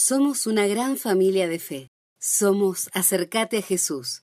[0.00, 1.90] Somos una gran familia de fe.
[2.20, 4.22] Somos Acercate a Jesús.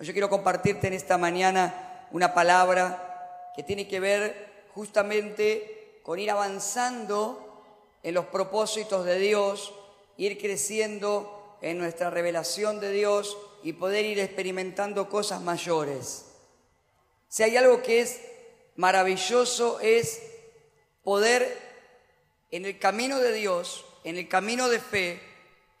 [0.00, 6.30] Yo quiero compartirte en esta mañana una palabra que tiene que ver justamente con ir
[6.30, 7.64] avanzando
[8.02, 9.72] en los propósitos de Dios,
[10.18, 16.26] ir creciendo en nuestra revelación de Dios y poder ir experimentando cosas mayores.
[17.28, 18.20] Si hay algo que es
[18.76, 20.20] maravilloso es
[21.02, 21.58] poder
[22.50, 25.20] en el camino de Dios, en el camino de fe,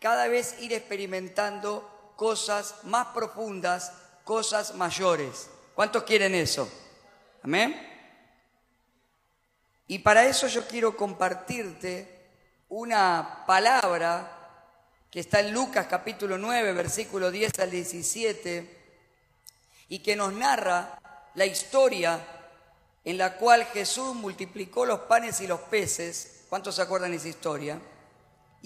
[0.00, 3.92] cada vez ir experimentando cosas más profundas,
[4.22, 5.48] cosas mayores.
[5.74, 6.70] ¿Cuántos quieren eso?
[7.42, 7.74] Amén.
[9.86, 12.28] Y para eso yo quiero compartirte
[12.68, 14.34] una palabra
[15.10, 18.78] que está en Lucas capítulo 9, versículo 10 al 17,
[19.88, 21.00] y que nos narra
[21.34, 22.20] la historia
[23.06, 27.28] en la cual Jesús multiplicó los panes y los peces, ¿cuántos se acuerdan de esa
[27.28, 27.80] historia?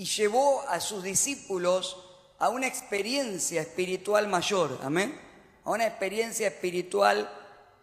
[0.02, 1.96] Y llevó a sus discípulos
[2.40, 5.16] a una experiencia espiritual mayor, amén,
[5.62, 7.30] a una experiencia espiritual,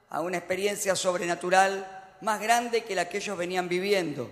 [0.09, 4.29] a una experiencia sobrenatural más grande que la que ellos venían viviendo.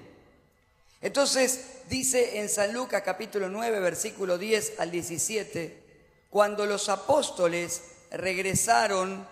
[0.99, 5.83] Entonces dice en San Lucas capítulo 9, versículo 10 al 17,
[6.29, 9.25] cuando los apóstoles regresaron,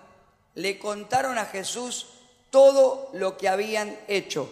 [0.53, 2.07] le contaron a Jesús
[2.51, 4.49] todo lo que habían hecho.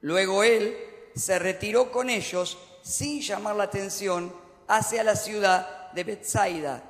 [0.00, 0.76] Luego él
[1.14, 4.32] se retiró con ellos sin llamar la atención
[4.68, 6.84] hacia la ciudad de Bethsaida.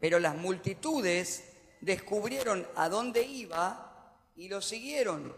[0.00, 1.44] Pero las multitudes
[1.80, 5.32] descubrieron a dónde iba y lo siguieron.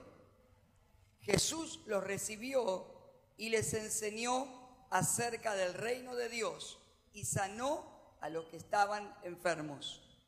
[1.21, 2.87] Jesús los recibió
[3.37, 4.49] y les enseñó
[4.89, 6.79] acerca del reino de Dios
[7.13, 10.19] y sanó a los que estaban enfermos.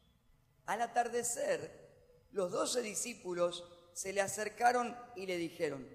[0.67, 5.89] Al atardecer, los doce discípulos se le acercaron y le dijeron,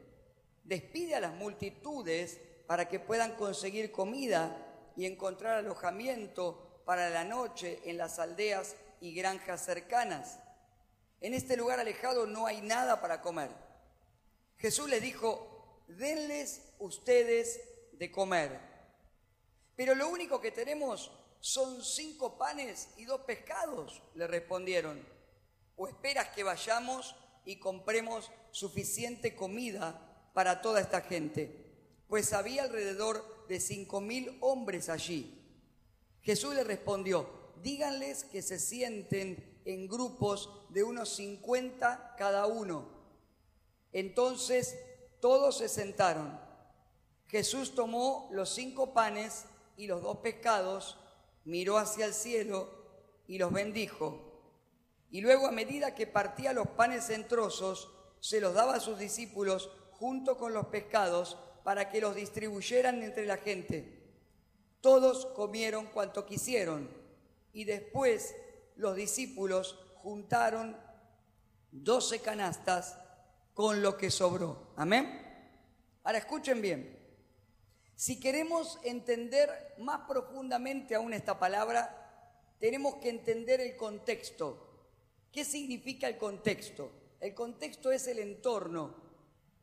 [0.63, 4.55] despide a las multitudes para que puedan conseguir comida
[4.95, 10.39] y encontrar alojamiento para la noche en las aldeas y granjas cercanas.
[11.21, 13.49] En este lugar alejado no hay nada para comer.
[14.57, 17.59] Jesús les dijo, denles ustedes
[17.93, 18.59] de comer.
[19.75, 25.05] Pero lo único que tenemos son cinco panes y dos pescados, le respondieron.
[25.75, 31.64] ¿O esperas que vayamos y compremos suficiente comida para toda esta gente?
[32.07, 35.41] Pues había alrededor de cinco mil hombres allí.
[36.21, 37.29] Jesús le respondió,
[37.61, 42.89] díganles que se sienten en grupos de unos cincuenta cada uno.
[43.91, 44.77] Entonces
[45.21, 46.39] todos se sentaron.
[47.27, 49.45] Jesús tomó los cinco panes
[49.77, 50.97] y los dos pescados,
[51.43, 52.69] miró hacia el cielo
[53.27, 54.35] y los bendijo
[55.15, 57.89] y luego a medida que partía los panes en trozos,
[58.19, 63.25] se los daba a sus discípulos junto con los pescados para que los distribuyeran entre
[63.25, 63.83] la gente.
[64.81, 66.87] Todos comieron cuanto quisieron
[67.53, 68.35] y después
[68.75, 70.77] los discípulos juntaron
[71.71, 72.99] doce canastas
[73.55, 74.73] con lo que sobró.
[74.75, 75.19] Amén.
[76.03, 76.99] Ahora escuchen bien.
[77.95, 84.91] Si queremos entender más profundamente aún esta palabra, tenemos que entender el contexto.
[85.31, 86.91] ¿Qué significa el contexto?
[87.19, 88.95] El contexto es el entorno,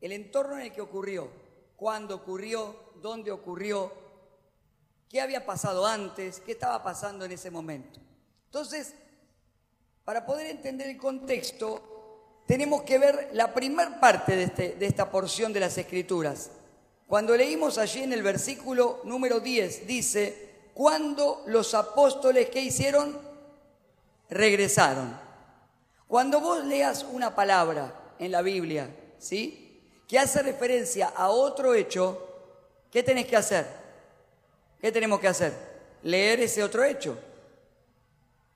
[0.01, 1.42] el entorno en el que ocurrió,
[1.83, 3.91] cuándo ocurrió, dónde ocurrió,
[5.09, 7.99] qué había pasado antes, qué estaba pasando en ese momento.
[8.45, 8.93] Entonces,
[10.05, 15.11] para poder entender el contexto, tenemos que ver la primer parte de, este, de esta
[15.11, 16.51] porción de las Escrituras.
[17.05, 23.19] Cuando leímos allí en el versículo número 10, dice, cuando los apóstoles, ¿qué hicieron?
[24.29, 25.19] Regresaron.
[26.07, 28.87] Cuando vos leas una palabra en la Biblia,
[29.19, 29.62] ¿sí?
[30.07, 32.27] Que hace referencia a otro hecho,
[32.91, 33.65] ¿qué tenés que hacer?
[34.79, 35.53] ¿Qué tenemos que hacer?
[36.03, 37.17] Leer ese otro hecho.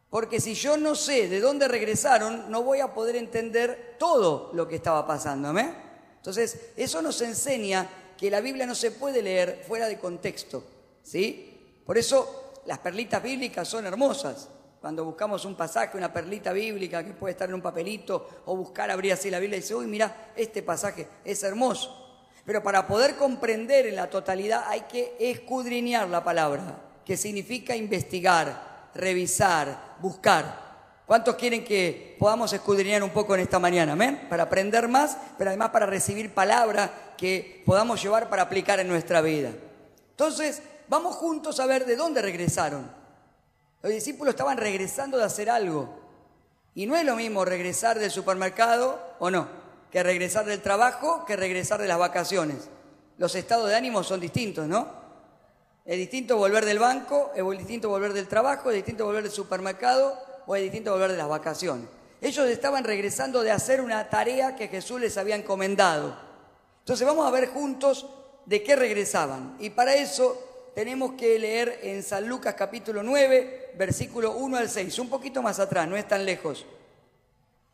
[0.09, 4.68] Porque si yo no sé de dónde regresaron, no voy a poder entender todo lo
[4.68, 5.52] que estaba pasando.
[5.53, 5.74] ¿me?
[6.18, 10.64] Entonces, eso nos enseña que la Biblia no se puede leer fuera de contexto.
[11.03, 11.82] ¿sí?
[11.85, 14.49] Por eso las perlitas bíblicas son hermosas.
[14.82, 18.91] Cuando buscamos un pasaje, una perlita bíblica que puede estar en un papelito o buscar,
[18.91, 22.06] abrir así la Biblia y dice, uy, mira, este pasaje es hermoso.
[22.46, 28.90] Pero para poder comprender en la totalidad hay que escudriñar la palabra, que significa investigar,
[28.94, 30.68] revisar, buscar.
[31.06, 33.94] ¿Cuántos quieren que podamos escudriñar un poco en esta mañana?
[33.94, 34.28] Amén.
[34.30, 39.22] Para aprender más, pero además para recibir palabra que podamos llevar para aplicar en nuestra
[39.22, 39.52] vida.
[40.12, 43.07] Entonces, vamos juntos a ver de dónde regresaron.
[43.82, 45.90] Los discípulos estaban regresando de hacer algo.
[46.74, 49.47] Y no es lo mismo regresar del supermercado o no,
[49.91, 52.70] que regresar del trabajo, que regresar de las vacaciones.
[53.18, 54.88] Los estados de ánimo son distintos, ¿no?
[55.85, 60.20] Es distinto volver del banco, es distinto volver del trabajo, es distinto volver del supermercado
[60.46, 61.88] o es distinto volver de las vacaciones.
[62.20, 66.18] Ellos estaban regresando de hacer una tarea que Jesús les había encomendado.
[66.80, 68.08] Entonces vamos a ver juntos
[68.46, 69.56] de qué regresaban.
[69.59, 70.38] Y para eso
[70.78, 75.59] tenemos que leer en San Lucas capítulo 9, versículo 1 al 6, un poquito más
[75.59, 76.68] atrás, no es tan lejos.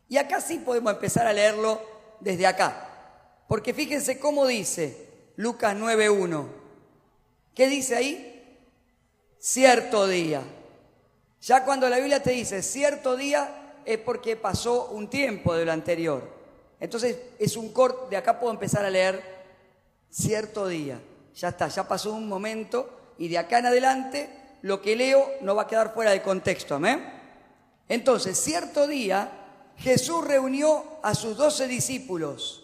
[0.08, 1.82] Y acá sí podemos empezar a leerlo
[2.20, 3.42] desde acá.
[3.46, 5.06] Porque fíjense cómo dice
[5.36, 6.46] Lucas 9.1.
[7.54, 8.58] ¿Qué dice ahí?
[9.38, 10.40] Cierto día.
[11.42, 15.72] Ya cuando la Biblia te dice cierto día es porque pasó un tiempo de lo
[15.72, 16.26] anterior.
[16.80, 19.22] Entonces es un corte, de acá puedo empezar a leer
[20.08, 20.98] cierto día.
[21.34, 25.54] Ya está, ya pasó un momento y de acá en adelante lo que leo no
[25.54, 26.76] va a quedar fuera de contexto.
[26.76, 27.12] Amén.
[27.88, 29.30] Entonces, cierto día
[29.76, 32.62] Jesús reunió a sus doce discípulos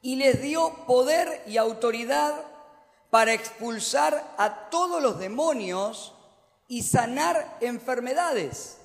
[0.00, 2.34] y les dio poder y autoridad
[3.10, 6.14] para expulsar a todos los demonios
[6.68, 8.78] y sanar enfermedades.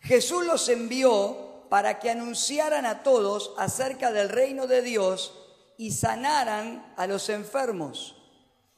[0.00, 5.43] Jesús los envió para que anunciaran a todos acerca del reino de Dios
[5.76, 8.16] y sanaran a los enfermos.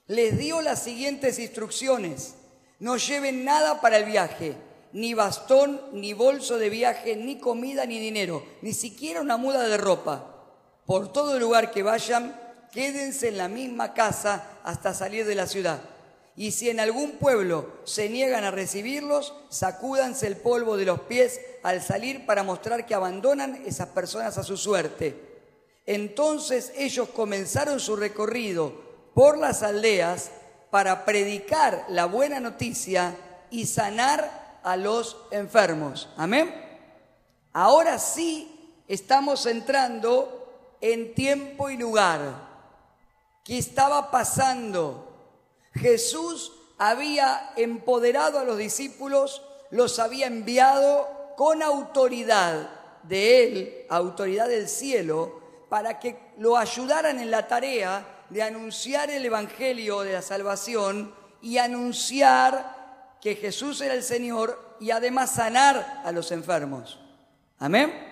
[0.07, 2.35] Les dio las siguientes instrucciones.
[2.79, 4.57] No lleven nada para el viaje,
[4.93, 9.77] ni bastón, ni bolso de viaje, ni comida, ni dinero, ni siquiera una muda de
[9.77, 10.33] ropa
[10.87, 12.41] por todo lugar que vayan,
[12.73, 15.81] quédense en la misma casa hasta salir de la ciudad.
[16.37, 21.41] Y si en algún pueblo se niegan a recibirlos, sacúdanse el polvo de los pies
[21.63, 25.36] al salir para mostrar que abandonan esas personas a su suerte.
[25.87, 28.73] Entonces ellos comenzaron su recorrido
[29.15, 30.31] por las aldeas
[30.71, 33.17] para predicar la buena noticia
[33.50, 36.09] y sanar a los enfermos.
[36.17, 36.53] Amén.
[37.53, 42.47] Ahora sí estamos entrando en tiempo y lugar.
[43.44, 45.06] ¿Qué estaba pasando?
[45.73, 52.71] Jesús había empoderado a los discípulos, los había enviado con autoridad
[53.05, 59.25] de Él, autoridad del cielo, para que lo ayudaran en la tarea de anunciar el
[59.25, 66.13] Evangelio de la salvación y anunciar que Jesús era el Señor y además sanar a
[66.13, 66.99] los enfermos.
[67.59, 68.07] Amén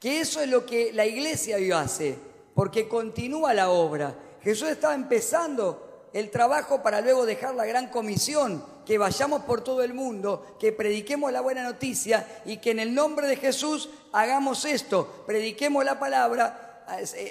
[0.00, 2.18] que eso es lo que la iglesia hoy hace,
[2.54, 4.14] porque continúa la obra.
[4.42, 9.82] Jesús estaba empezando el trabajo para luego dejar la gran comisión, que vayamos por todo
[9.82, 14.64] el mundo, que prediquemos la buena noticia y que en el nombre de Jesús hagamos
[14.64, 16.69] esto, prediquemos la palabra,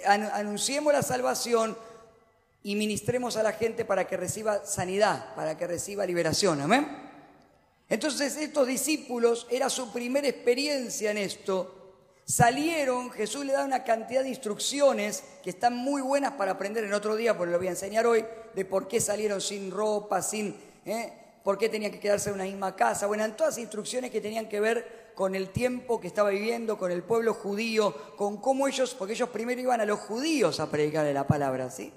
[0.06, 1.77] anunciemos la salvación
[2.63, 6.61] y ministremos a la gente para que reciba sanidad, para que reciba liberación.
[6.61, 6.88] Amén.
[7.88, 11.79] Entonces estos discípulos era su primera experiencia en esto
[12.29, 16.94] Salieron, Jesús le da una cantidad de instrucciones que están muy buenas para aprender en
[16.94, 18.23] otro día, porque lo voy a enseñar hoy,
[18.53, 20.55] de por qué salieron sin ropa, sin,
[20.85, 21.12] ¿eh?
[21.44, 23.07] por qué tenían que quedarse en una misma casa.
[23.07, 26.94] Bueno, en todas instrucciones que tenían que ver con el tiempo que estaba viviendo, con
[26.94, 31.13] el pueblo judío, con cómo ellos, porque ellos primero iban a los judíos a predicarle
[31.13, 31.92] la palabra, ¿sí?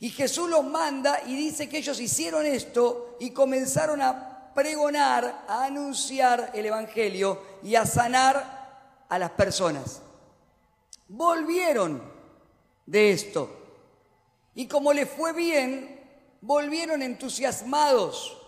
[0.00, 5.64] Y Jesús los manda y dice que ellos hicieron esto y comenzaron a pregonar, a
[5.64, 10.00] anunciar el Evangelio y a sanar a las personas.
[11.08, 12.02] Volvieron
[12.86, 13.50] de esto.
[14.54, 16.00] Y como les fue bien,
[16.40, 18.38] volvieron entusiasmados,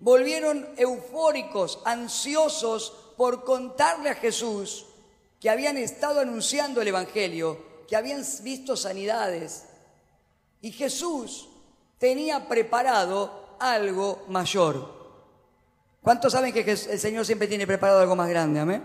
[0.00, 4.86] volvieron eufóricos, ansiosos por contarle a Jesús
[5.40, 9.64] que habían estado anunciando el Evangelio, que habían visto sanidades.
[10.60, 11.48] Y Jesús
[11.98, 14.96] tenía preparado algo mayor.
[16.00, 18.60] ¿Cuántos saben que el Señor siempre tiene preparado algo más grande?
[18.60, 18.84] Amén.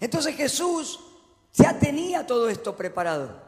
[0.00, 0.98] Entonces Jesús
[1.54, 3.40] ya tenía todo esto preparado.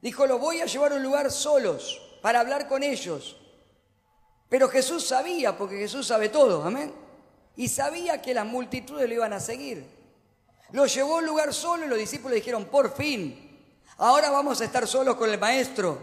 [0.00, 3.36] Dijo, lo voy a llevar a un lugar solos para hablar con ellos.
[4.48, 7.09] Pero Jesús sabía, porque Jesús sabe todo, amén.
[7.60, 9.84] Y sabía que las multitudes lo iban a seguir.
[10.72, 14.64] Lo llevó a un lugar solo y los discípulos dijeron, por fin, ahora vamos a
[14.64, 15.98] estar solos con el maestro.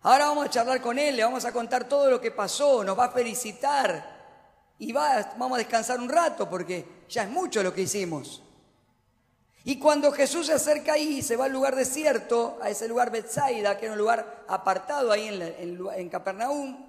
[0.00, 2.98] Ahora vamos a charlar con él, le vamos a contar todo lo que pasó, nos
[2.98, 7.74] va a felicitar y va, vamos a descansar un rato porque ya es mucho lo
[7.74, 8.42] que hicimos.
[9.62, 13.10] Y cuando Jesús se acerca ahí y se va al lugar desierto, a ese lugar
[13.10, 16.82] Bethsaida, que era un lugar apartado ahí en, en, en Capernaum,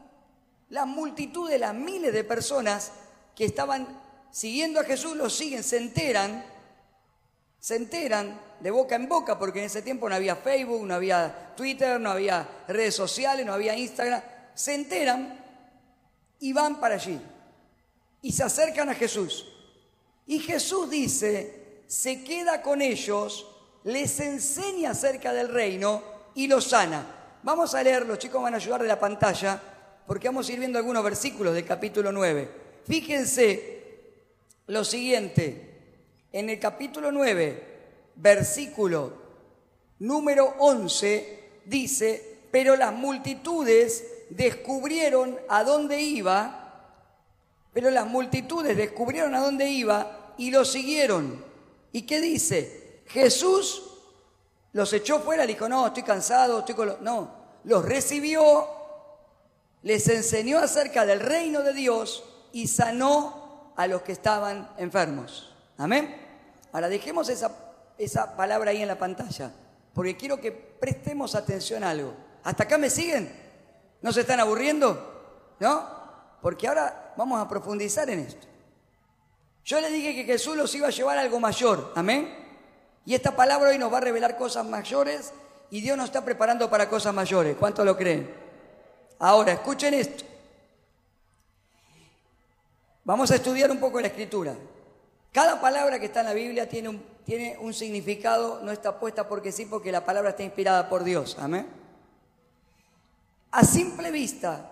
[0.69, 2.93] la multitud de las miles de personas
[3.35, 3.87] que estaban
[4.31, 6.45] siguiendo a Jesús lo siguen, se enteran,
[7.59, 11.53] se enteran de boca en boca, porque en ese tiempo no había Facebook, no había
[11.55, 14.21] Twitter, no había redes sociales, no había Instagram,
[14.53, 15.39] se enteran
[16.39, 17.19] y van para allí
[18.21, 19.45] y se acercan a Jesús.
[20.25, 23.47] Y Jesús dice, se queda con ellos,
[23.83, 26.01] les enseña acerca del reino
[26.33, 27.05] y los sana.
[27.43, 29.61] Vamos a leer, los chicos van a ayudar de la pantalla,
[30.07, 32.64] porque vamos a ir viendo algunos versículos del capítulo 9.
[32.85, 33.75] Fíjense
[34.67, 35.73] lo siguiente,
[36.31, 37.63] en el capítulo 9,
[38.15, 39.13] versículo
[39.99, 46.91] número 11, dice, pero las multitudes descubrieron a dónde iba,
[47.73, 51.43] pero las multitudes descubrieron a dónde iba y lo siguieron.
[51.91, 53.01] ¿Y qué dice?
[53.07, 53.81] Jesús
[54.73, 57.31] los echó fuera, dijo, no, estoy cansado, estoy con No,
[57.63, 58.67] los recibió,
[59.81, 62.23] les enseñó acerca del reino de Dios
[62.55, 65.53] y sanó a los que estaban enfermos.
[65.77, 66.15] Amén.
[66.71, 67.51] Ahora dejemos esa,
[67.97, 69.51] esa palabra ahí en la pantalla,
[69.93, 72.13] porque quiero que prestemos atención a algo.
[72.45, 73.29] ¿Hasta acá me siguen?
[74.01, 75.53] ¿No se están aburriendo?
[75.59, 75.85] ¿No?
[76.41, 78.47] Porque ahora vamos a profundizar en esto.
[79.65, 81.91] Yo le dije que Jesús los iba a llevar a algo mayor.
[81.93, 82.33] Amén.
[83.05, 85.33] Y esta palabra hoy nos va a revelar cosas mayores
[85.71, 87.57] y Dios nos está preparando para cosas mayores.
[87.59, 88.33] ¿Cuánto lo creen?
[89.19, 90.23] Ahora, escuchen esto.
[93.05, 94.57] Vamos a estudiar un poco la escritura.
[95.31, 99.27] Cada palabra que está en la Biblia tiene un, tiene un significado, no está puesta
[99.27, 101.37] porque sí, porque la palabra está inspirada por Dios.
[101.39, 101.67] Amén.
[103.51, 104.71] A simple vista,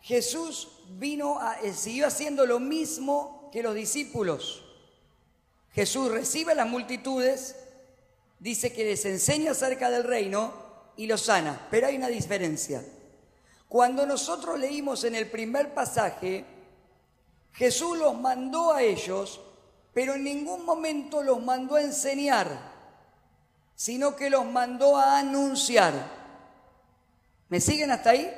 [0.00, 4.64] Jesús vino a, eh, siguió haciendo lo mismo que los discípulos.
[5.72, 7.54] Jesús recibe a las multitudes,
[8.38, 10.54] dice que les enseña acerca del reino
[10.96, 11.68] y los sana.
[11.70, 12.82] Pero hay una diferencia.
[13.68, 16.46] Cuando nosotros leímos en el primer pasaje,
[17.58, 19.40] Jesús los mandó a ellos,
[19.92, 22.46] pero en ningún momento los mandó a enseñar,
[23.74, 25.92] sino que los mandó a anunciar.
[27.48, 28.32] ¿Me siguen hasta ahí?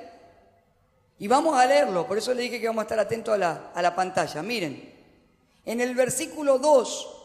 [1.19, 3.73] Y vamos a leerlo, por eso le dije que vamos a estar atentos a la,
[3.75, 4.43] a la pantalla.
[4.43, 4.91] Miren,
[5.67, 7.17] en el versículo 2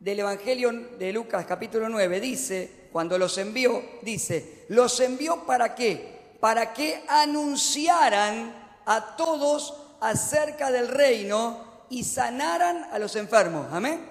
[0.00, 6.36] del Evangelio de Lucas capítulo 9 dice, cuando los envió, dice, los envió para qué?
[6.38, 13.66] Para que anunciaran a todos acerca del reino y sanaran a los enfermos.
[13.72, 14.08] Amén.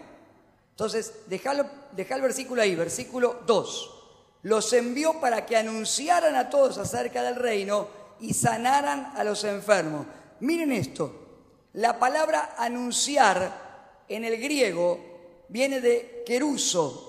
[0.71, 3.93] Entonces, deja el versículo ahí, versículo 2.
[4.43, 7.87] Los envió para que anunciaran a todos acerca del reino
[8.19, 10.05] y sanaran a los enfermos.
[10.39, 11.27] Miren esto,
[11.73, 17.03] la palabra anunciar en el griego viene de queruso,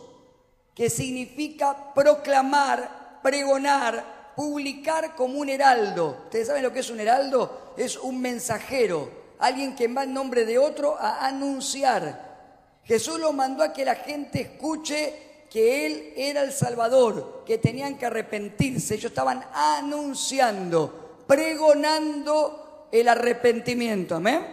[0.75, 6.16] que significa proclamar, pregonar, publicar como un heraldo.
[6.26, 7.75] ¿Ustedes saben lo que es un heraldo?
[7.76, 12.78] Es un mensajero, alguien que va en nombre de otro a anunciar.
[12.85, 17.99] Jesús lo mandó a que la gente escuche que Él era el Salvador, que tenían
[17.99, 18.95] que arrepentirse.
[18.95, 24.14] Ellos estaban anunciando, pregonando el arrepentimiento.
[24.14, 24.47] Amén.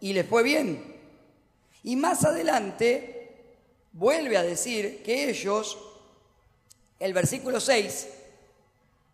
[0.00, 0.96] Y les fue bien.
[1.84, 3.54] Y más adelante
[3.92, 5.78] vuelve a decir que ellos,
[6.98, 8.08] el versículo 6,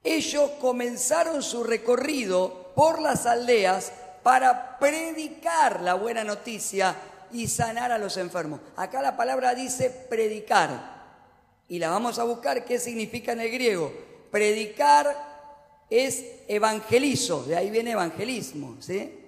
[0.04, 3.92] ellos comenzaron su recorrido por las aldeas
[4.23, 6.97] para predicar la buena noticia
[7.32, 8.61] y sanar a los enfermos.
[8.76, 10.92] Acá la palabra dice predicar.
[11.68, 13.92] Y la vamos a buscar qué significa en el griego.
[14.30, 15.32] Predicar
[15.88, 19.18] es evangelizo, de ahí viene evangelismo, ¿sí?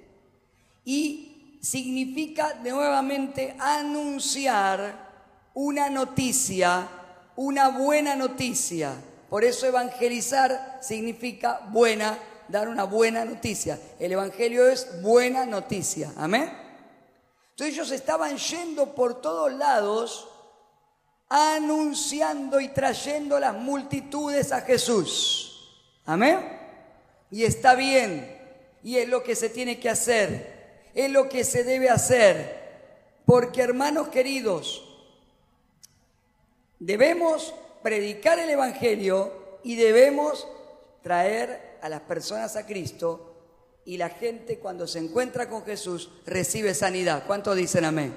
[0.84, 5.04] Y significa nuevamente anunciar
[5.54, 6.88] una noticia,
[7.36, 8.94] una buena noticia.
[9.28, 13.78] Por eso evangelizar significa buena, dar una buena noticia.
[13.98, 16.12] El Evangelio es buena noticia.
[16.16, 16.52] Amén.
[17.50, 20.28] Entonces ellos estaban yendo por todos lados
[21.28, 25.74] anunciando y trayendo las multitudes a Jesús.
[26.04, 26.38] Amén.
[27.30, 28.40] Y está bien.
[28.82, 30.54] Y es lo que se tiene que hacer
[30.94, 32.62] es lo que se debe hacer.
[33.26, 34.82] Porque hermanos queridos,
[36.78, 37.54] debemos
[37.84, 40.48] predicar el Evangelio y debemos
[41.02, 43.34] traer a las personas a Cristo
[43.84, 47.24] y la gente cuando se encuentra con Jesús recibe sanidad.
[47.26, 48.14] ¿Cuántos dicen amén?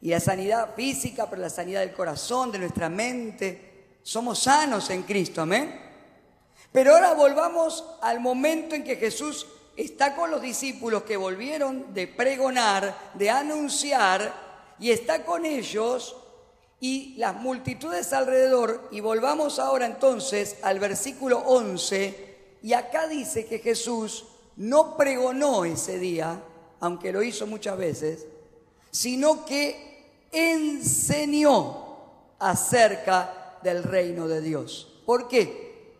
[0.00, 3.98] Y la sanidad física, pero la sanidad del corazón, de nuestra mente.
[4.02, 5.80] Somos sanos en Cristo, amén.
[6.72, 12.08] Pero ahora volvamos al momento en que Jesús está con los discípulos que volvieron de
[12.08, 14.34] pregonar, de anunciar,
[14.80, 16.16] y está con ellos
[16.84, 18.88] y las multitudes alrededor.
[18.90, 24.26] Y volvamos ahora entonces al versículo 11, y acá dice que Jesús
[24.56, 26.42] no pregonó ese día,
[26.80, 28.26] aunque lo hizo muchas veces,
[28.90, 31.96] sino que enseñó
[32.38, 35.00] acerca del reino de Dios.
[35.06, 35.94] ¿Por qué?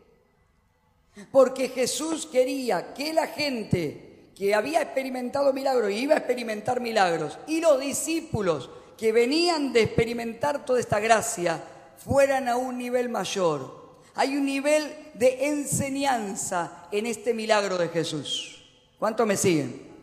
[1.33, 7.39] Porque Jesús quería que la gente que había experimentado milagros y iba a experimentar milagros
[7.47, 11.63] y los discípulos que venían de experimentar toda esta gracia
[11.97, 13.85] fueran a un nivel mayor.
[14.15, 18.65] Hay un nivel de enseñanza en este milagro de Jesús.
[18.99, 19.95] ¿Cuánto me siguen?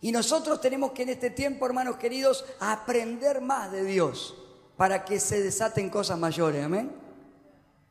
[0.00, 4.34] Y nosotros tenemos que en este tiempo, hermanos queridos, aprender más de Dios
[4.76, 6.64] para que se desaten cosas mayores.
[6.64, 6.90] Amén.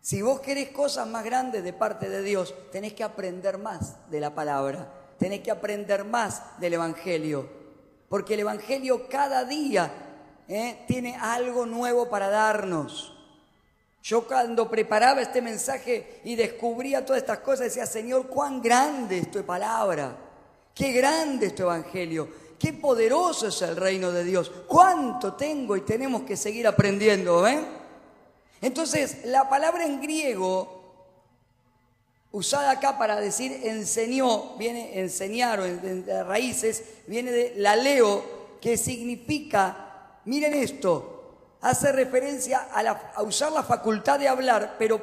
[0.02, 4.20] Si vos querés cosas más grandes de parte de Dios, tenés que aprender más de
[4.20, 7.61] la palabra, tenés que aprender más del Evangelio,
[8.12, 9.90] porque el Evangelio cada día
[10.50, 10.84] ¿eh?
[10.86, 13.18] tiene algo nuevo para darnos.
[14.04, 19.32] Yo cuando preparaba este mensaje y descubría todas estas cosas, decía, Señor, cuán grande es
[19.32, 20.14] tu palabra,
[20.76, 22.28] qué grande es tu Evangelio,
[22.60, 27.48] qué poderoso es el reino de Dios, cuánto tengo y tenemos que seguir aprendiendo.
[27.48, 27.64] ¿eh?
[28.60, 30.81] Entonces, la palabra en griego
[32.32, 40.20] usada acá para decir enseñó, viene enseñar o raíces, viene de la leo, que significa,
[40.26, 42.82] miren esto, hace referencia a,
[43.16, 45.02] a usar la facultad de hablar, pero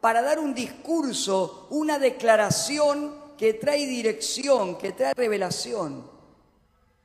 [0.00, 6.10] para dar un discurso, una declaración que trae dirección, que trae revelación.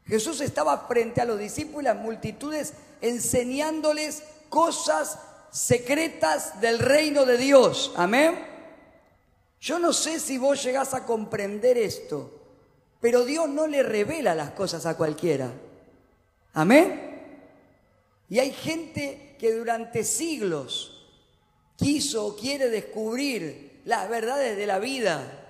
[0.05, 5.19] Jesús estaba frente a los discípulos, las multitudes, enseñándoles cosas
[5.51, 7.93] secretas del reino de Dios.
[7.95, 8.48] Amén.
[9.61, 12.31] Yo no sé si vos llegás a comprender esto,
[13.01, 15.51] pero Dios no le revela las cosas a cualquiera.
[16.53, 17.09] Amén.
[18.29, 21.07] Y hay gente que durante siglos
[21.75, 25.45] quiso o quiere descubrir las verdades de la vida.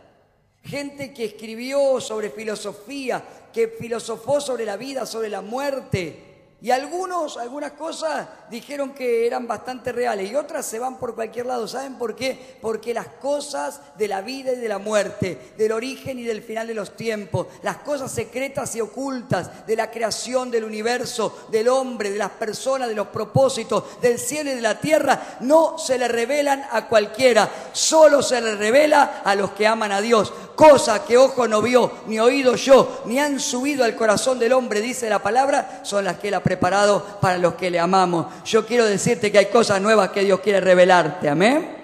[0.63, 3.23] Gente que escribió sobre filosofía,
[3.53, 6.28] que filosofó sobre la vida, sobre la muerte,
[6.61, 11.45] y algunos, algunas cosas dijeron que eran bastante reales y otras se van por cualquier
[11.45, 11.69] lado.
[11.69, 12.57] ¿Saben por qué?
[12.61, 16.67] Porque las cosas de la vida y de la muerte, del origen y del final
[16.67, 22.11] de los tiempos, las cosas secretas y ocultas de la creación del universo, del hombre,
[22.11, 26.09] de las personas, de los propósitos, del cielo y de la tierra, no se le
[26.09, 30.33] revelan a cualquiera, solo se le revela a los que aman a Dios.
[30.57, 34.81] Cosa que ojo no vio, ni oído yo, ni han subido al corazón del hombre,
[34.81, 38.25] dice la palabra, son las que él ha preparado para los que le amamos.
[38.43, 41.77] Yo quiero decirte que hay cosas nuevas que Dios quiere revelarte, amén.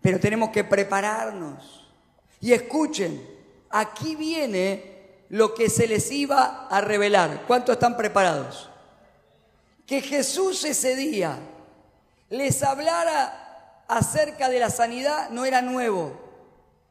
[0.00, 1.88] Pero tenemos que prepararnos.
[2.40, 3.20] Y escuchen,
[3.70, 7.42] aquí viene lo que se les iba a revelar.
[7.48, 8.70] ¿Cuántos están preparados?
[9.84, 11.36] Que Jesús ese día
[12.30, 16.25] les hablara acerca de la sanidad no era nuevo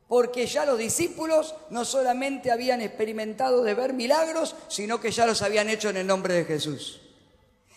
[0.07, 5.41] porque ya los discípulos no solamente habían experimentado de ver milagros, sino que ya los
[5.41, 7.01] habían hecho en el nombre de Jesús.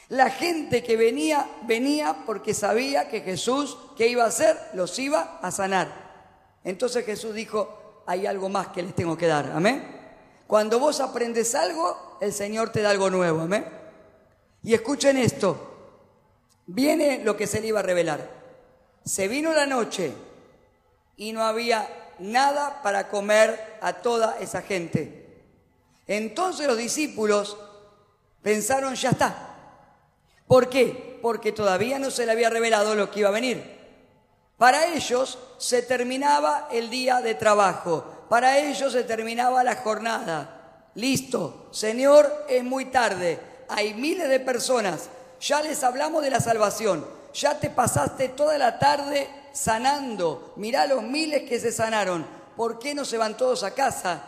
[0.08, 4.56] La gente que venía, venía porque sabía que Jesús, ¿qué iba a hacer?
[4.74, 6.08] Los iba a sanar.
[6.64, 9.96] Entonces Jesús dijo, hay algo más que les tengo que dar, amén.
[10.46, 13.66] Cuando vos aprendes algo, el Señor te da algo nuevo, amén.
[14.62, 16.02] Y escuchen esto,
[16.66, 18.30] viene lo que se le iba a revelar.
[19.04, 20.12] Se vino la noche
[21.16, 21.86] y no había
[22.18, 25.44] nada para comer a toda esa gente.
[26.07, 27.57] Entonces los discípulos
[28.42, 29.54] pensaron, ya está.
[30.46, 31.18] ¿Por qué?
[31.20, 33.78] Porque todavía no se le había revelado lo que iba a venir.
[34.57, 40.88] Para ellos se terminaba el día de trabajo, para ellos se terminaba la jornada.
[40.94, 47.07] Listo, Señor, es muy tarde, hay miles de personas, ya les hablamos de la salvación,
[47.33, 49.28] ya te pasaste toda la tarde
[49.59, 50.53] sanando.
[50.57, 52.25] Mirá los miles que se sanaron.
[52.57, 54.23] ¿Por qué no se van todos a casa?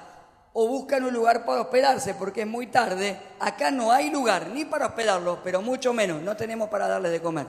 [0.52, 3.20] O buscan un lugar para hospedarse porque es muy tarde.
[3.38, 6.20] Acá no hay lugar ni para hospedarlos, pero mucho menos.
[6.22, 7.46] No tenemos para darles de comer.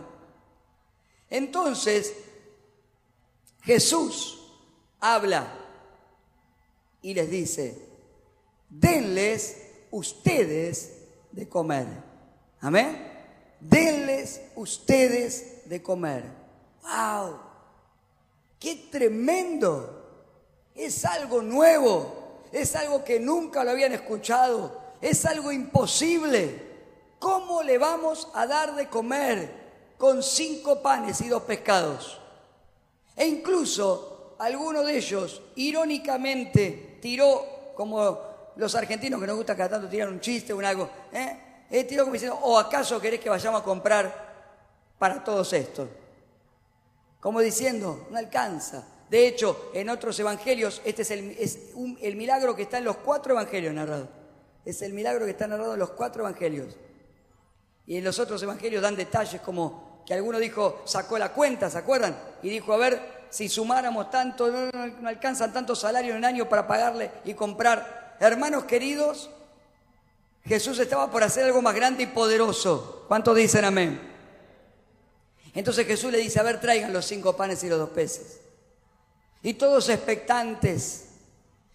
[1.30, 2.13] Entonces,
[3.63, 4.38] Jesús
[5.00, 5.48] habla
[7.02, 7.89] y les dice,
[8.70, 9.58] denles
[9.89, 10.98] ustedes
[11.32, 11.88] de comer.
[12.60, 13.08] Amén.
[13.60, 16.24] Denles ustedes de comer.
[16.84, 17.50] ¡Wow!
[18.62, 19.97] ¡Qué tremendo!
[20.76, 26.69] Es algo nuevo, es algo que nunca lo habían escuchado, es algo imposible.
[27.17, 29.52] ¿Cómo le vamos a dar de comer
[29.97, 32.19] con cinco panes y dos pescados?
[33.15, 38.19] E incluso alguno de ellos, irónicamente, tiró, como
[38.58, 41.65] los argentinos que nos gusta cada tanto tirar un chiste o un algo, ¿eh?
[41.67, 41.84] ¿eh?
[41.86, 45.88] tiró como diciendo, ¿o acaso querés que vayamos a comprar para todos estos?
[47.21, 48.84] Como diciendo, no alcanza.
[49.10, 53.73] De hecho, en otros evangelios, este es, el, milagro que está en los cuatro evangelios
[53.73, 54.10] narrados.
[54.65, 56.75] Es el milagro que está narrado en los cuatro evangelios.
[57.86, 61.77] Y en los otros evangelios dan detalles como que alguno dijo, sacó la cuenta, ¿se
[61.77, 62.17] acuerdan?
[62.41, 66.49] Y dijo, a ver, si sumáramos tanto, no, no alcanzan tanto salario en un año
[66.49, 68.15] para pagarle y comprar.
[68.19, 69.29] Hermanos queridos,
[70.45, 73.05] Jesús estaba por hacer algo más grande y poderoso.
[73.07, 74.11] ¿Cuántos dicen amén?
[75.53, 78.39] Entonces Jesús le dice, a ver, traigan los cinco panes y los dos peces.
[79.43, 81.05] Y todos expectantes.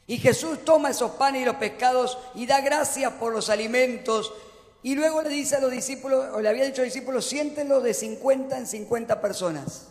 [0.07, 4.33] Y Jesús toma esos panes y los pescados y da gracias por los alimentos.
[4.83, 7.81] Y luego le dice a los discípulos, o le había dicho a los discípulos, siéntenlo
[7.81, 9.89] de 50 en 50 personas.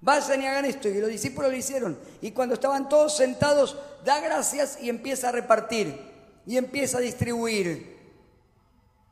[0.00, 0.88] Vayan y hagan esto.
[0.88, 1.98] Y los discípulos lo hicieron.
[2.22, 6.00] Y cuando estaban todos sentados, da gracias y empieza a repartir.
[6.46, 7.96] Y empieza a distribuir.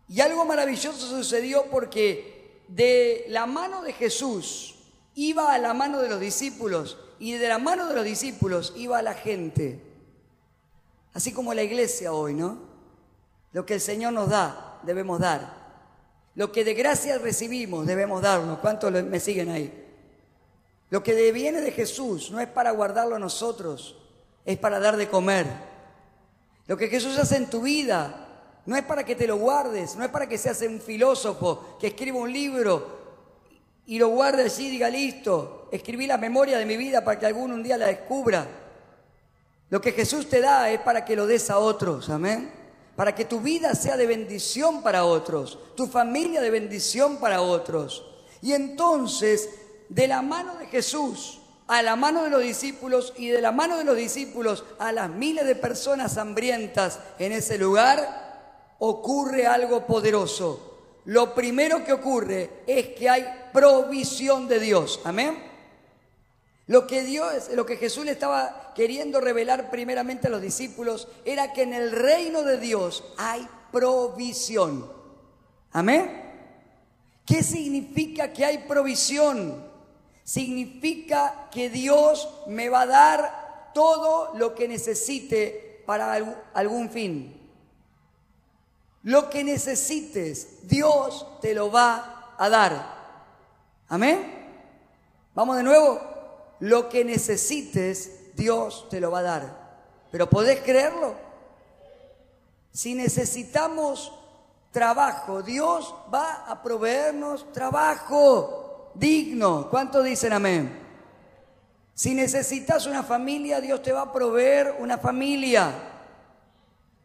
[0.09, 2.34] Y algo maravilloso sucedió porque
[2.69, 4.75] de la mano de Jesús
[5.15, 6.99] iba a la mano de los discípulos.
[7.19, 9.81] Y de la mano de los discípulos iba a la gente.
[11.13, 12.59] Así como la iglesia hoy, ¿no?
[13.53, 15.65] Lo que el Señor nos da, debemos dar.
[16.35, 18.61] Lo que de gracia recibimos, debemos darlo.
[18.61, 19.85] ¿Cuántos me siguen ahí?
[20.91, 23.97] Lo que viene de Jesús no es para guardarlo a nosotros,
[24.45, 25.47] es para dar de comer.
[26.67, 28.24] Lo que Jesús hace en tu vida
[28.67, 31.89] no es para que te lo guardes, no es para que seas un filósofo que
[31.89, 33.05] escriba un libro
[33.87, 37.27] y lo guarde así y diga listo, escribí la memoria de mi vida para que
[37.27, 38.47] algún un día la descubra.
[39.69, 42.51] Lo que Jesús te da es para que lo des a otros, amén.
[42.97, 48.05] Para que tu vida sea de bendición para otros, tu familia de bendición para otros.
[48.41, 49.51] Y entonces
[49.89, 53.79] de la mano de Jesús a la mano de los discípulos y de la mano
[53.79, 58.24] de los discípulos a las miles de personas hambrientas en ese lugar,
[58.79, 60.73] ocurre algo poderoso.
[61.07, 65.01] Lo primero que ocurre es que hay provisión de Dios.
[65.05, 65.43] Amén.
[66.67, 71.53] Lo que Dios, lo que Jesús le estaba queriendo revelar primeramente a los discípulos era
[71.53, 74.91] que en el reino de Dios hay provisión.
[75.73, 76.23] Amén.
[77.27, 79.75] ¿Qué significa que hay provisión?
[80.25, 86.15] significa que Dios me va a dar todo lo que necesite para
[86.55, 87.44] algún fin.
[89.05, 92.95] Lo que necesites, Dios te lo va a dar.
[93.89, 94.35] Amén.
[95.35, 96.01] Vamos de nuevo.
[96.61, 99.65] Lo que necesites, Dios te lo va a dar.
[100.11, 101.15] Pero ¿podés creerlo?
[102.73, 104.11] Si necesitamos
[104.73, 109.69] trabajo, Dios va a proveernos trabajo digno.
[109.69, 110.81] ¿Cuántos dicen amén?
[111.93, 115.94] Si necesitas una familia, Dios te va a proveer una familia.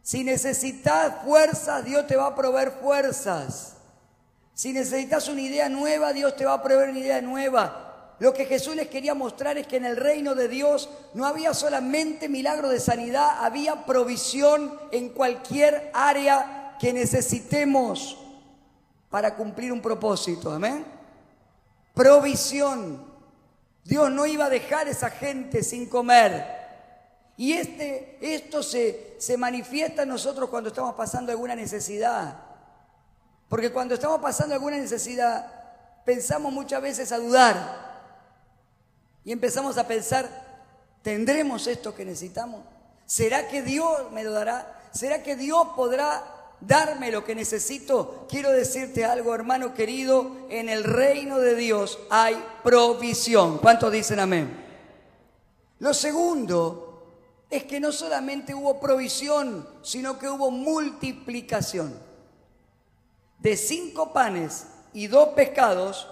[0.01, 3.75] Si necesitas fuerzas, Dios te va a proveer fuerzas.
[4.53, 8.15] Si necesitas una idea nueva, Dios te va a proveer una idea nueva.
[8.19, 11.53] Lo que Jesús les quería mostrar es que en el reino de Dios no había
[11.53, 18.17] solamente milagro de sanidad, había provisión en cualquier área que necesitemos
[19.09, 20.51] para cumplir un propósito.
[20.51, 20.99] Amén
[21.99, 23.05] provisión.
[23.83, 26.45] Dios no iba a dejar a esa gente sin comer.
[27.39, 32.37] Y este, esto se, se manifiesta en nosotros cuando estamos pasando alguna necesidad.
[33.47, 35.49] Porque cuando estamos pasando alguna necesidad,
[36.03, 38.01] pensamos muchas veces a dudar.
[39.23, 40.27] Y empezamos a pensar,
[41.01, 42.59] ¿tendremos esto que necesitamos?
[43.05, 44.89] ¿Será que Dios me lo dará?
[44.91, 46.21] ¿Será que Dios podrá
[46.59, 52.35] darme lo que necesito, quiero decirte algo, hermano querido, en el reino de Dios hay
[52.65, 53.59] provisión.
[53.59, 54.65] ¿Cuántos dicen amén?
[55.79, 56.88] Lo segundo
[57.49, 61.97] es que no solamente hubo provisión, sino que hubo multiplicación.
[63.39, 66.07] De cinco panes y dos pescados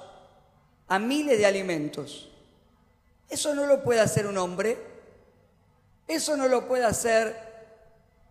[0.88, 2.30] a miles de alimentos.
[3.30, 4.78] Eso no lo puede hacer un hombre.
[6.08, 7.48] Eso no lo puede hacer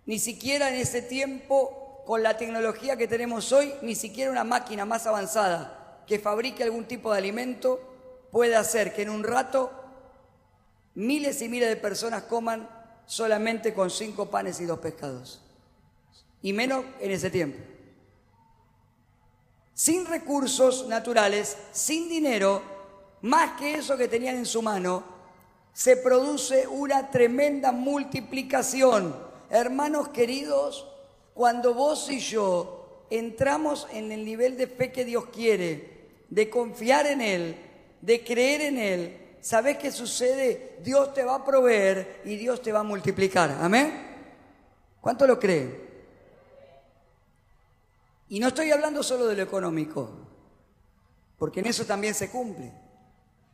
[0.07, 4.85] ni siquiera en ese tiempo con la tecnología que tenemos hoy, ni siquiera una máquina
[4.85, 7.81] más avanzada que fabrique algún tipo de alimento
[8.31, 9.71] puede hacer que en un rato
[10.95, 12.69] miles y miles de personas coman
[13.07, 15.41] solamente con cinco panes y dos pescados.
[16.43, 17.59] Y menos en ese tiempo.
[19.73, 22.63] Sin recursos naturales, sin dinero,
[23.23, 25.05] más que eso que tenían en su mano,
[25.73, 29.15] se produce una tremenda multiplicación.
[29.51, 30.87] Hermanos queridos,
[31.35, 37.07] cuando vos y yo entramos en el nivel de fe que Dios quiere, de confiar
[37.07, 37.57] en Él,
[38.01, 40.81] de creer en Él, ¿sabés qué sucede?
[40.83, 43.57] Dios te va a proveer y Dios te va a multiplicar.
[43.61, 43.93] Amén.
[45.01, 45.87] ¿Cuánto lo creen?
[48.29, 50.11] Y no estoy hablando solo de lo económico,
[51.39, 52.73] porque en eso también se cumple.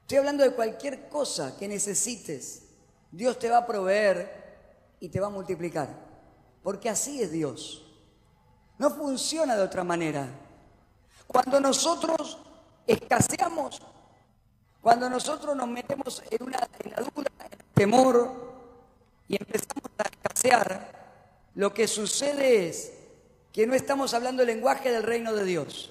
[0.00, 2.62] Estoy hablando de cualquier cosa que necesites.
[3.10, 5.90] Dios te va a proveer y te va a multiplicar.
[6.62, 7.84] Porque así es Dios.
[8.78, 10.26] No funciona de otra manera.
[11.26, 12.38] Cuando nosotros
[12.86, 13.82] escaseamos,
[14.82, 18.32] cuando nosotros nos metemos en, una, la duda, en temor
[19.28, 21.02] y empezamos a escasear,
[21.54, 22.92] lo que sucede es
[23.52, 25.90] que no estamos hablando el lenguaje del reino de Dios.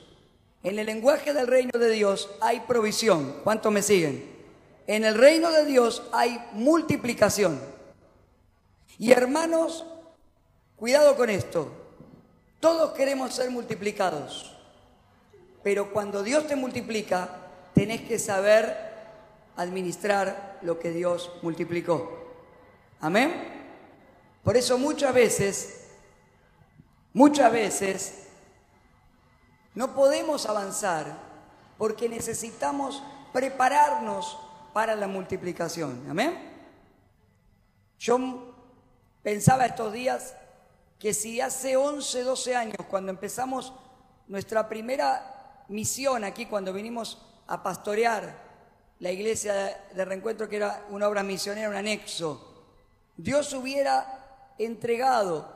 [0.61, 3.37] En el lenguaje del reino de Dios hay provisión.
[3.45, 4.29] ¿Cuántos me siguen?
[4.87, 7.61] En el reino de Dios hay multiplicación.
[8.99, 9.85] Y hermanos,
[10.75, 11.71] cuidado con esto.
[12.59, 14.53] Todos queremos ser multiplicados.
[15.63, 17.40] Pero cuando Dios te multiplica,
[17.81, 18.77] tenés que saber
[19.55, 22.15] administrar lo que Dios multiplicó.
[22.99, 23.33] Amén.
[24.43, 25.87] Por eso muchas veces,
[27.11, 28.27] muchas veces,
[29.73, 31.07] no podemos avanzar
[31.79, 33.01] porque necesitamos
[33.33, 34.37] prepararnos
[34.73, 36.05] para la multiplicación.
[36.07, 36.37] Amén.
[37.97, 38.53] Yo
[39.23, 40.35] pensaba estos días
[40.99, 43.73] que si hace 11, 12 años, cuando empezamos
[44.27, 48.33] nuestra primera misión aquí, cuando vinimos a pastorear
[48.99, 49.53] la iglesia
[49.93, 52.63] de reencuentro, que era una obra misionera, un anexo,
[53.17, 55.51] Dios hubiera entregado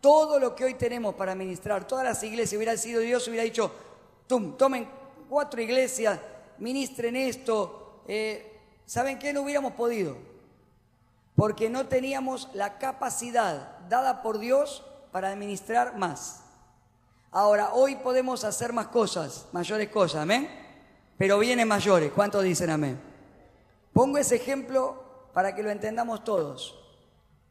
[0.00, 3.72] todo lo que hoy tenemos para ministrar, todas las iglesias, hubiera sido Dios, hubiera dicho,
[4.28, 4.88] tomen
[5.28, 6.20] cuatro iglesias,
[6.58, 9.32] ministren esto, eh, ¿saben qué?
[9.32, 10.16] No hubiéramos podido,
[11.34, 16.44] porque no teníamos la capacidad dada por Dios para administrar más.
[17.32, 20.61] Ahora, hoy podemos hacer más cosas, mayores cosas, amén.
[21.18, 23.00] Pero vienen mayores, ¿cuántos dicen amén?
[23.92, 26.82] Pongo ese ejemplo para que lo entendamos todos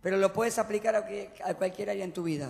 [0.01, 2.49] pero lo puedes aplicar a, cualquier área en tu vida.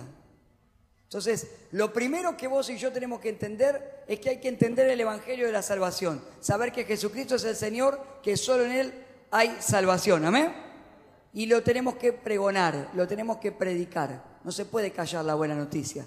[1.04, 4.88] Entonces, lo primero que vos y yo tenemos que entender es que hay que entender
[4.88, 6.22] el Evangelio de la salvación.
[6.40, 8.94] Saber que Jesucristo es el Señor, que solo en Él
[9.30, 10.24] hay salvación.
[10.24, 10.54] Amén.
[11.34, 14.24] Y lo tenemos que pregonar, lo tenemos que predicar.
[14.42, 16.06] No se puede callar la buena noticia.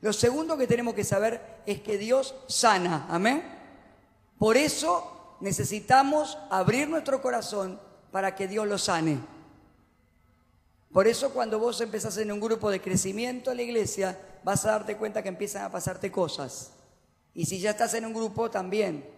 [0.00, 3.06] Lo segundo que tenemos que saber es que Dios sana.
[3.10, 3.57] Amén.
[4.38, 9.18] Por eso necesitamos abrir nuestro corazón para que Dios lo sane.
[10.92, 14.70] Por eso cuando vos empezás en un grupo de crecimiento en la iglesia, vas a
[14.70, 16.72] darte cuenta que empiezan a pasarte cosas.
[17.34, 19.08] Y si ya estás en un grupo, también.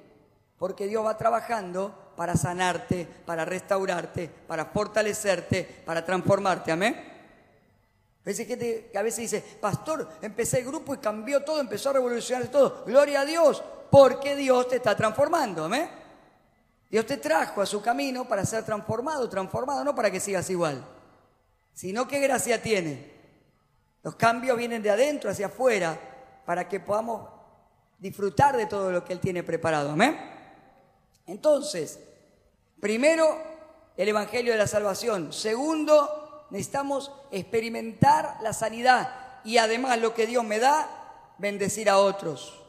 [0.59, 6.73] Porque Dios va trabajando para sanarte, para restaurarte, para fortalecerte, para transformarte.
[6.73, 6.97] Amén.
[8.25, 11.95] Hay gente que a veces dice, pastor, empecé el grupo y cambió todo, empezó a
[11.95, 12.85] revolucionar todo.
[12.87, 15.65] Gloria a Dios, porque Dios te está transformando.
[15.65, 15.89] Amén.
[16.91, 20.85] Dios te trajo a su camino para ser transformado, transformado, no para que sigas igual
[21.81, 23.11] sino qué gracia tiene.
[24.03, 25.99] Los cambios vienen de adentro hacia afuera
[26.45, 27.27] para que podamos
[27.99, 29.91] disfrutar de todo lo que Él tiene preparado.
[29.91, 30.15] Amén.
[31.27, 31.99] Entonces,
[32.81, 33.35] primero,
[33.97, 35.33] el Evangelio de la Salvación.
[35.33, 36.20] Segundo,
[36.51, 42.63] necesitamos experimentar la sanidad y además lo que Dios me da, bendecir a otros.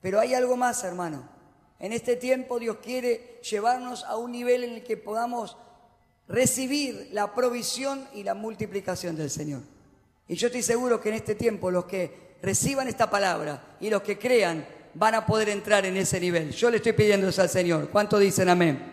[0.00, 1.28] Pero hay algo más, hermano.
[1.78, 5.56] En este tiempo Dios quiere llevarnos a un nivel en el que podamos
[6.28, 9.62] recibir la provisión y la multiplicación del Señor.
[10.28, 14.02] Y yo estoy seguro que en este tiempo los que reciban esta palabra y los
[14.02, 16.52] que crean van a poder entrar en ese nivel.
[16.52, 17.90] Yo le estoy pidiendo eso al Señor.
[17.90, 18.92] ¿Cuánto dicen amén?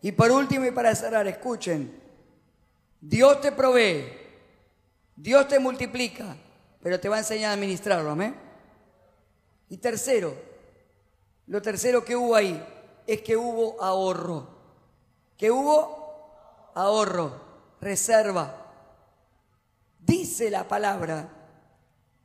[0.00, 2.01] Y por último y para cerrar, escuchen.
[3.02, 4.12] Dios te provee,
[5.16, 6.36] Dios te multiplica,
[6.80, 8.36] pero te va a enseñar a administrarlo, amén.
[9.68, 10.32] Y tercero,
[11.48, 12.64] lo tercero que hubo ahí
[13.08, 14.48] es que hubo ahorro.
[15.36, 17.40] Que hubo ahorro,
[17.80, 18.72] reserva.
[19.98, 21.28] Dice la palabra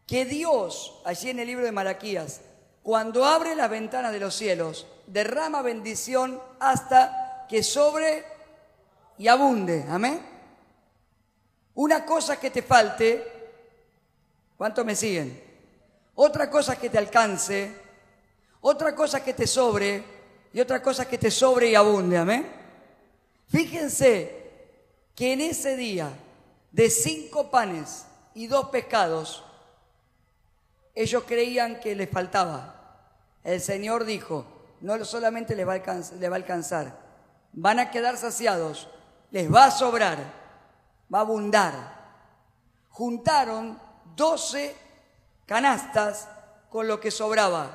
[0.06, 2.42] que Dios, allí en el libro de Malaquías,
[2.84, 8.24] cuando abre las ventanas de los cielos, derrama bendición hasta que sobre
[9.18, 9.84] y abunde.
[9.90, 10.37] Amén.
[11.78, 13.24] Una cosa que te falte,
[14.58, 15.40] ¿cuánto me siguen?
[16.16, 17.72] Otra cosa que te alcance,
[18.62, 20.04] otra cosa que te sobre
[20.52, 22.18] y otra cosa que te sobre y abunde.
[22.18, 22.52] Amén.
[23.48, 24.48] Fíjense
[25.14, 26.10] que en ese día
[26.72, 29.44] de cinco panes y dos pescados,
[30.96, 33.12] ellos creían que les faltaba.
[33.44, 34.48] El Señor dijo,
[34.82, 37.00] no solamente les va, a alcanzar,
[37.54, 38.90] van a quedar saciados,
[39.30, 40.37] les va a sobrar,
[41.14, 41.98] va a abundar.
[42.90, 43.80] Juntaron
[44.16, 44.76] doce
[45.46, 46.28] canastas
[46.70, 47.70] con lo que sobraba.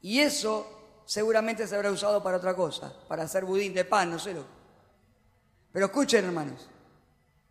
[0.00, 0.66] Y eso
[1.04, 4.44] seguramente se habrá usado para otra cosa, para hacer budín de pan, no sé lo.
[5.72, 6.68] Pero escuchen, hermanos,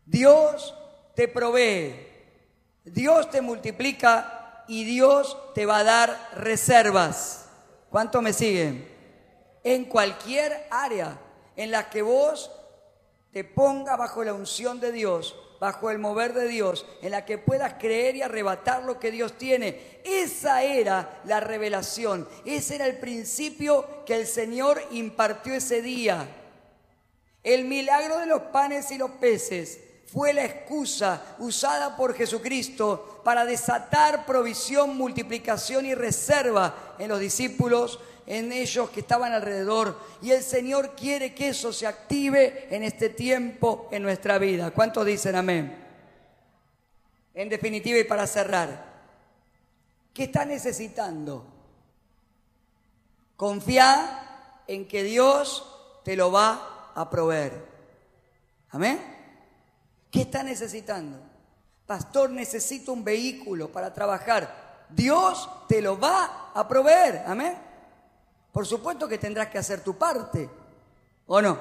[0.06, 0.74] Dios
[1.16, 1.96] te provee,
[2.84, 7.50] Dios te multiplica y Dios te va a dar reservas.
[7.90, 8.94] ¿Cuánto me siguen?
[9.64, 11.20] En cualquier área
[11.56, 12.52] en la que vos
[13.36, 17.38] te ponga bajo la unción de Dios, bajo el mover de Dios, en la que
[17.38, 20.00] puedas creer y arrebatar lo que Dios tiene.
[20.06, 26.26] Esa era la revelación, ese era el principio que el Señor impartió ese día.
[27.44, 33.44] El milagro de los panes y los peces fue la excusa usada por Jesucristo para
[33.44, 40.00] desatar provisión, multiplicación y reserva en los discípulos, en ellos que estaban alrededor.
[40.22, 44.72] Y el Señor quiere que eso se active en este tiempo en nuestra vida.
[44.72, 45.84] ¿Cuántos dicen amén?
[47.34, 48.86] En definitiva y para cerrar,
[50.14, 51.46] ¿qué está necesitando?
[53.36, 57.66] Confía en que Dios te lo va a proveer.
[58.70, 59.00] Amén.
[60.10, 61.20] ¿Qué está necesitando?
[61.86, 64.86] Pastor, necesito un vehículo para trabajar.
[64.90, 67.24] Dios te lo va a proveer.
[67.28, 67.58] Amén.
[68.56, 70.50] Por supuesto que tendrás que hacer tu parte.
[71.28, 71.60] ¿O no?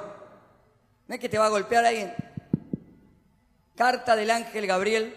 [1.09, 2.15] No es que te va a golpear alguien.
[3.75, 5.13] Carta del ángel Gabriel.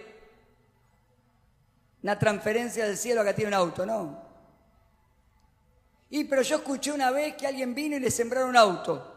[2.02, 4.24] Una transferencia del cielo acá tiene un auto, ¿no?
[6.10, 9.14] Y pero yo escuché una vez que alguien vino y le sembraron un auto.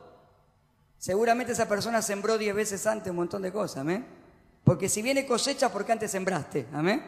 [0.99, 4.07] Seguramente esa persona sembró diez veces antes un montón de cosas, ¿amén?
[4.65, 7.03] Porque si viene cosecha, porque antes sembraste, amén?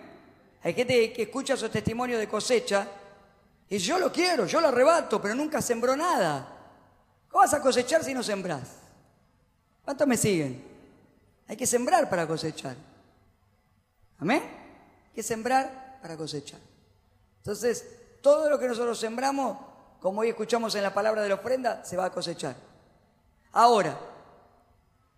[0.63, 2.89] Hay gente que escucha su testimonio de cosecha
[3.69, 6.47] y yo lo quiero, yo lo arrebato, pero nunca sembró nada.
[7.29, 8.69] ¿Cómo vas a cosechar si no sembrás?
[9.85, 10.63] ¿Cuántos me siguen?
[11.49, 12.77] Hay que sembrar para cosechar.
[14.19, 14.43] ¿Amén?
[14.43, 16.61] Hay que sembrar para cosechar.
[17.39, 17.87] Entonces,
[18.21, 19.59] todo lo que nosotros sembramos,
[20.01, 22.55] como hoy escuchamos en la palabra de la ofrenda, se va a cosechar.
[23.53, 23.99] Ahora,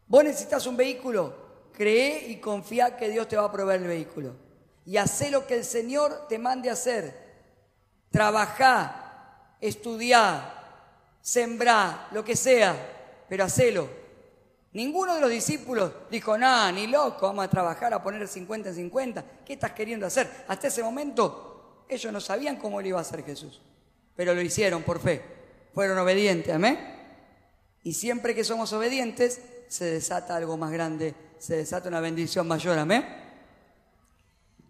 [0.06, 1.34] vos necesitas un vehículo,
[1.72, 4.34] cree y confía que Dios te va a proveer el vehículo.
[4.86, 7.23] Y haz lo que el Señor te mande hacer.
[8.14, 10.54] Trabajá, estudiá,
[11.20, 13.88] sembrá, lo que sea, pero hacelo.
[14.72, 18.74] Ninguno de los discípulos dijo, nada, ni loco, vamos a trabajar a poner 50 en
[18.76, 19.24] 50.
[19.44, 20.30] ¿Qué estás queriendo hacer?
[20.46, 23.60] Hasta ese momento ellos no sabían cómo lo iba a hacer Jesús,
[24.14, 25.20] pero lo hicieron por fe.
[25.74, 26.78] Fueron obedientes, amén.
[27.82, 32.78] Y siempre que somos obedientes, se desata algo más grande, se desata una bendición mayor,
[32.78, 33.04] amén.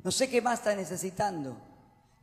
[0.03, 1.74] No sé qué más está necesitando.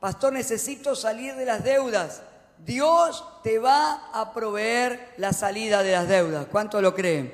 [0.02, 2.24] Pastor, necesito salir de las deudas.
[2.58, 6.48] Dios te va a proveer la salida de las deudas.
[6.48, 7.32] ¿Cuánto lo creen?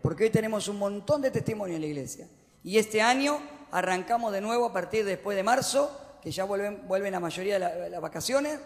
[0.00, 2.28] Porque hoy tenemos un montón de testimonio en la iglesia.
[2.62, 3.40] Y este año
[3.72, 5.90] arrancamos de nuevo a partir de después de marzo,
[6.22, 8.60] que ya vuelven, vuelven la mayoría de las vacaciones.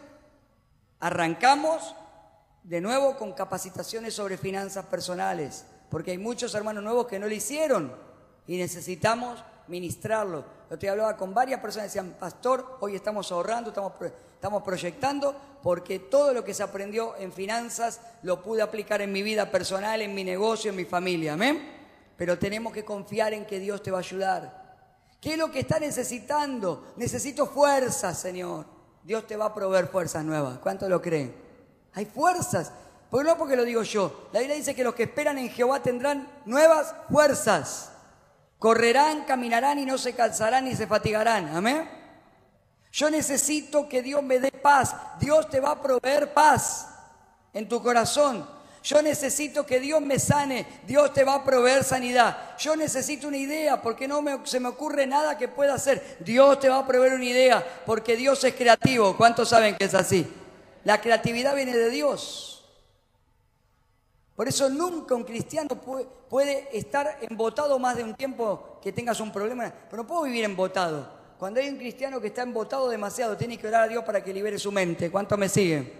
[1.01, 1.95] Arrancamos
[2.65, 7.33] de nuevo con capacitaciones sobre finanzas personales, porque hay muchos hermanos nuevos que no lo
[7.33, 7.97] hicieron
[8.47, 10.58] y necesitamos ministrarlo.
[10.71, 13.93] Yo te hablaba con varias personas que decían, pastor, hoy estamos ahorrando, estamos,
[14.35, 19.23] estamos proyectando, porque todo lo que se aprendió en finanzas lo pude aplicar en mi
[19.23, 21.33] vida personal, en mi negocio, en mi familia.
[21.33, 21.77] Amén.
[22.17, 24.69] Pero tenemos que confiar en que Dios te va a ayudar.
[25.21, 26.93] ¿Qué es lo que está necesitando?
[26.97, 28.67] Necesito fuerzas, Señor.
[29.03, 30.59] Dios te va a proveer fuerzas nuevas.
[30.59, 31.35] ¿Cuánto lo creen?
[31.95, 32.73] Hay fuerzas.
[33.11, 34.29] Pero no porque lo digo yo.
[34.33, 37.93] La Biblia dice que los que esperan en Jehová tendrán nuevas fuerzas.
[38.59, 41.55] Correrán, caminarán y no se cansarán ni se fatigarán.
[41.55, 41.89] Amén.
[42.93, 44.95] Yo necesito que Dios me dé paz.
[45.21, 46.89] Dios te va a proveer paz
[47.53, 48.49] en tu corazón.
[48.83, 50.67] Yo necesito que Dios me sane.
[50.87, 52.57] Dios te va a proveer sanidad.
[52.59, 56.17] Yo necesito una idea porque no se me ocurre nada que pueda hacer.
[56.21, 59.17] Dios te va a proveer una idea porque Dios es creativo.
[59.17, 60.27] ¿Cuántos saben que es así?
[60.85, 62.58] La creatividad viene de Dios.
[64.39, 65.75] Por eso nunca un cristiano
[66.29, 69.75] puede, estar embotado más de un tiempo que tengas un problema.
[69.91, 71.11] Pero no puedo vivir embotado.
[71.41, 74.33] Cuando hay un cristiano que está embotado demasiado, tiene que orar a Dios para que
[74.33, 75.11] libere su mente.
[75.11, 75.93] ¿Cuánto me siguen?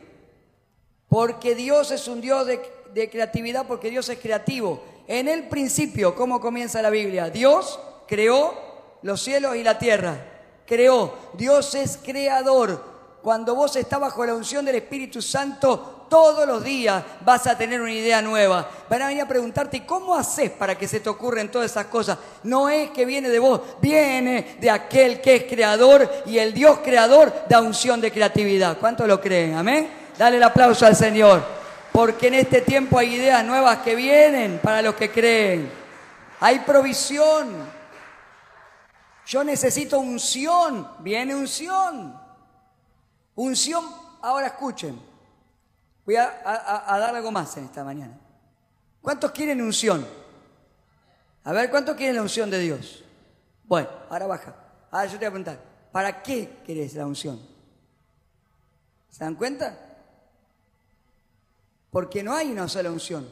[1.09, 2.61] Porque Dios es un Dios de,
[2.95, 4.85] de creatividad, porque Dios es creativo.
[5.09, 7.31] En el principio, ¿cómo comienza la Biblia?
[7.31, 8.55] Dios creó
[9.03, 10.17] los cielos y la tierra.
[10.65, 11.13] Creó.
[11.35, 12.85] Dios es creador
[13.21, 17.81] cuando vos estás bajo la unción del Espíritu Santo, todos los días vas a tener
[17.81, 18.69] una idea nueva.
[18.89, 22.19] Van a venir a preguntarte, ¿cómo haces para que se te ocurren todas esas cosas?
[22.43, 26.79] No es que viene de vos, viene de aquel que es creador y el Dios
[26.79, 28.79] creador da unción de creatividad.
[28.79, 29.55] ¿Cuánto lo creen?
[29.55, 29.91] Amén.
[30.17, 31.43] Dale el aplauso al Señor.
[31.93, 35.71] Porque en este tiempo hay ideas nuevas que vienen para los que creen.
[36.41, 37.79] Hay provisión.
[39.27, 40.89] Yo necesito unción.
[41.01, 42.29] Viene unción.
[43.35, 43.85] Unción,
[44.21, 45.01] ahora escuchen,
[46.09, 48.19] voy a, dar algo más en esta mañana.
[49.03, 50.07] ¿Cuántos quieren unción?
[51.45, 53.05] A ver, ¿cuántos quieren la unción de Dios?
[53.65, 54.57] Bueno, ahora baja.
[54.91, 55.61] Ahora yo te voy a preguntar,
[55.93, 57.39] ¿para qué querés la unción?
[59.11, 59.79] ¿Se dan cuenta?
[61.91, 63.29] Porque no hay una sola unción.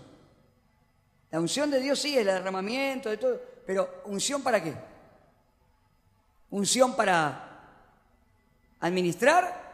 [1.31, 4.75] La unción de Dios sí, el derramamiento, de todo, pero ¿unción para qué?
[6.51, 7.59] ¿Unción para
[8.81, 9.65] administrar?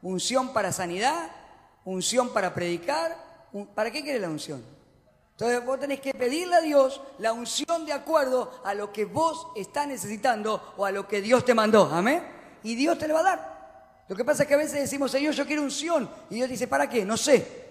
[0.00, 1.30] unción para sanidad,
[1.86, 3.16] unción para predicar.
[3.74, 4.62] ¿Para qué quiere la unción?
[5.30, 9.48] Entonces vos tenés que pedirle a Dios la unción de acuerdo a lo que vos
[9.54, 11.84] estás necesitando o a lo que Dios te mandó.
[11.92, 12.22] Amén.
[12.62, 14.04] Y Dios te lo va a dar.
[14.08, 16.08] Lo que pasa es que a veces decimos, Señor, yo quiero unción.
[16.30, 17.04] Y Dios dice, ¿para qué?
[17.04, 17.66] No sé.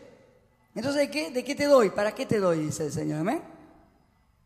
[0.76, 1.89] Entonces, ¿de qué, ¿de qué te doy?
[1.89, 2.59] ¿Para qué te doy?
[2.59, 3.20] Dice el Señor.
[3.20, 3.41] Amén.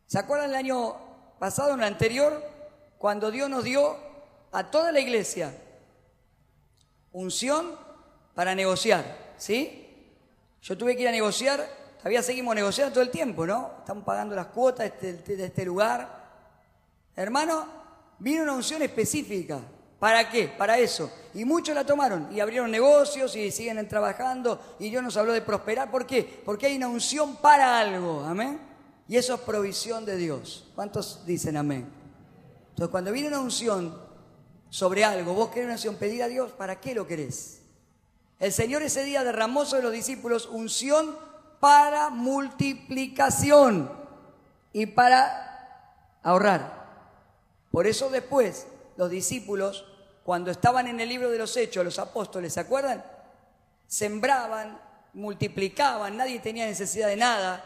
[0.06, 0.96] ¿Se acuerdan el año
[1.40, 2.44] pasado, en el anterior,
[2.98, 3.98] cuando Dios nos dio
[4.52, 5.54] a toda la iglesia
[7.12, 7.76] unción
[8.34, 9.29] para negociar?
[9.40, 9.88] ¿Sí?
[10.62, 13.72] Yo tuve que ir a negociar Todavía seguimos negociando todo el tiempo, ¿no?
[13.80, 16.08] Estamos pagando las cuotas de este, este lugar.
[17.14, 17.66] Hermano,
[18.20, 19.60] vino una unción específica.
[20.00, 20.48] ¿Para qué?
[20.48, 21.12] Para eso.
[21.34, 24.78] Y muchos la tomaron y abrieron negocios y siguen trabajando.
[24.80, 25.92] Y Dios nos habló de prosperar.
[25.92, 26.42] ¿Por qué?
[26.46, 28.24] Porque hay una unción para algo.
[28.24, 28.62] Amén.
[29.10, 30.72] Y eso es provisión de Dios.
[30.76, 31.86] ¿Cuántos dicen amén?
[32.70, 34.02] Entonces, cuando viene una unción
[34.70, 37.59] sobre algo, vos querés una unción, pedir a Dios, ¿para qué lo querés?
[38.40, 41.16] El Señor ese día derramó sobre los discípulos unción
[41.60, 43.92] para multiplicación
[44.72, 46.80] y para ahorrar.
[47.70, 49.86] Por eso después los discípulos,
[50.24, 53.04] cuando estaban en el libro de los Hechos, los apóstoles, ¿se acuerdan?
[53.88, 54.80] Sembraban,
[55.14, 57.64] multiplicaban, nadie tenía necesidad de nada,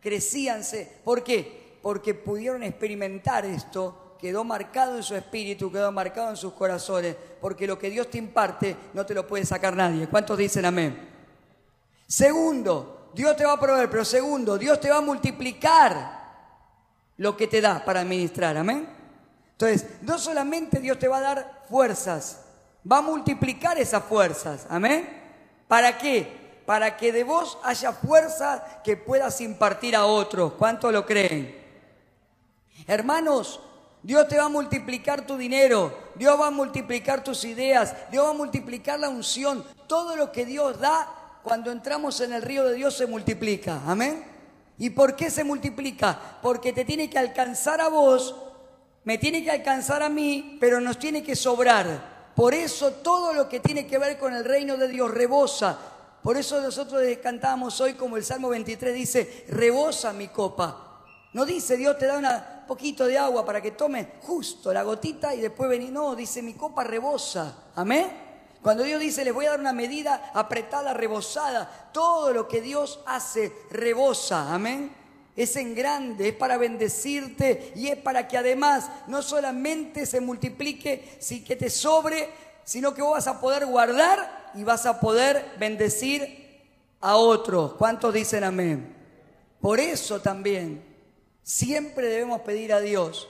[0.00, 1.00] crecíanse.
[1.04, 1.78] ¿Por qué?
[1.82, 7.66] Porque pudieron experimentar esto, quedó marcado en su espíritu, quedó marcado en sus corazones, porque
[7.66, 10.08] lo que Dios te imparte no te lo puede sacar nadie.
[10.08, 11.10] ¿Cuántos dicen amén?
[12.06, 16.22] Segundo, Dios te va a proveer, pero segundo, Dios te va a multiplicar
[17.18, 18.88] lo que te da para administrar, amén.
[19.52, 22.46] Entonces, no solamente Dios te va a dar fuerzas,
[22.90, 25.06] va a multiplicar esas fuerzas, amén.
[25.68, 26.62] ¿Para qué?
[26.64, 30.54] Para que de vos haya fuerza que puedas impartir a otros.
[30.54, 31.62] ¿Cuánto lo creen?
[32.86, 33.60] Hermanos,
[34.04, 38.30] Dios te va a multiplicar tu dinero, Dios va a multiplicar tus ideas, Dios va
[38.30, 39.64] a multiplicar la unción.
[39.86, 41.08] Todo lo que Dios da
[41.42, 43.80] cuando entramos en el río de Dios se multiplica.
[43.86, 44.22] Amén.
[44.76, 46.38] ¿Y por qué se multiplica?
[46.42, 48.36] Porque te tiene que alcanzar a vos,
[49.04, 52.32] me tiene que alcanzar a mí, pero nos tiene que sobrar.
[52.36, 55.78] Por eso todo lo que tiene que ver con el reino de Dios rebosa.
[56.22, 61.06] Por eso nosotros cantamos hoy como el Salmo 23 dice, rebosa mi copa.
[61.32, 62.26] No dice Dios te da un
[62.66, 65.92] poquito de agua para que tome justo la gotita y después venir.
[65.92, 67.70] No, dice mi copa rebosa.
[67.74, 68.24] Amén.
[68.64, 72.98] Cuando Dios dice, les voy a dar una medida apretada, rebosada, todo lo que Dios
[73.04, 74.90] hace rebosa, amén.
[75.36, 81.18] Es en grande, es para bendecirte y es para que además no solamente se multiplique,
[81.20, 82.30] sí que te sobre,
[82.64, 86.62] sino que vos vas a poder guardar y vas a poder bendecir
[87.02, 87.74] a otros.
[87.74, 88.96] ¿Cuántos dicen amén?
[89.60, 90.93] Por eso también
[91.44, 93.28] siempre debemos pedir a Dios,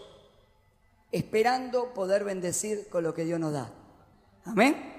[1.13, 3.71] esperando poder bendecir con lo que Dios nos da.
[4.47, 4.93] Amén.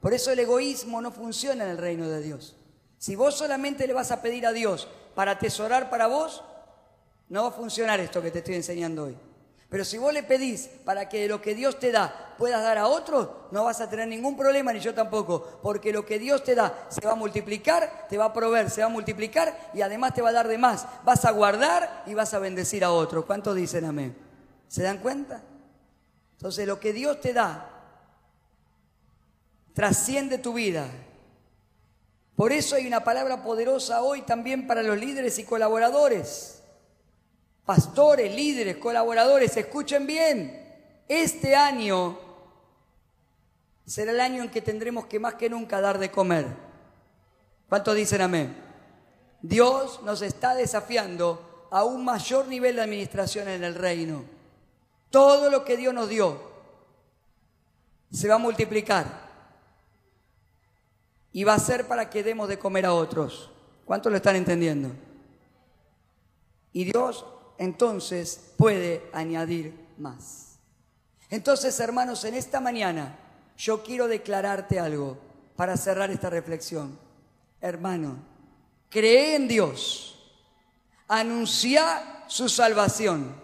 [0.00, 2.56] Por eso el egoísmo no funciona en el reino de Dios.
[2.98, 6.42] Si vos solamente le vas a pedir a Dios para atesorar para vos,
[7.28, 9.16] no va a funcionar esto que te estoy enseñando hoy.
[9.72, 12.88] Pero si vos le pedís para que lo que Dios te da puedas dar a
[12.88, 16.54] otros, no vas a tener ningún problema, ni yo tampoco, porque lo que Dios te
[16.54, 20.12] da se va a multiplicar, te va a proveer, se va a multiplicar y además
[20.12, 20.86] te va a dar de más.
[21.06, 23.24] Vas a guardar y vas a bendecir a otros.
[23.24, 24.14] ¿Cuántos dicen amén?
[24.68, 25.40] ¿Se dan cuenta?
[26.32, 27.70] Entonces lo que Dios te da
[29.72, 30.86] trasciende tu vida.
[32.36, 36.61] Por eso hay una palabra poderosa hoy también para los líderes y colaboradores.
[37.64, 40.58] Pastores, líderes, colaboradores, escuchen bien.
[41.08, 42.18] Este año
[43.86, 46.46] será el año en que tendremos que más que nunca dar de comer.
[47.68, 48.56] ¿Cuántos dicen amén?
[49.40, 54.24] Dios nos está desafiando a un mayor nivel de administración en el reino.
[55.10, 56.50] Todo lo que Dios nos dio
[58.10, 59.06] se va a multiplicar
[61.32, 63.50] y va a ser para que demos de comer a otros.
[63.84, 64.90] ¿Cuántos lo están entendiendo?
[66.72, 67.24] Y Dios
[67.58, 70.58] entonces puede añadir más.
[71.30, 73.18] Entonces, hermanos, en esta mañana
[73.56, 75.18] yo quiero declararte algo
[75.56, 76.98] para cerrar esta reflexión.
[77.60, 78.16] Hermano,
[78.88, 80.34] cree en Dios,
[81.08, 83.34] anuncia su salvación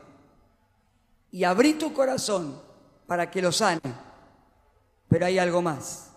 [1.31, 2.61] y abrí tu corazón
[3.07, 3.81] para que lo sane.
[5.09, 6.11] Pero hay algo más.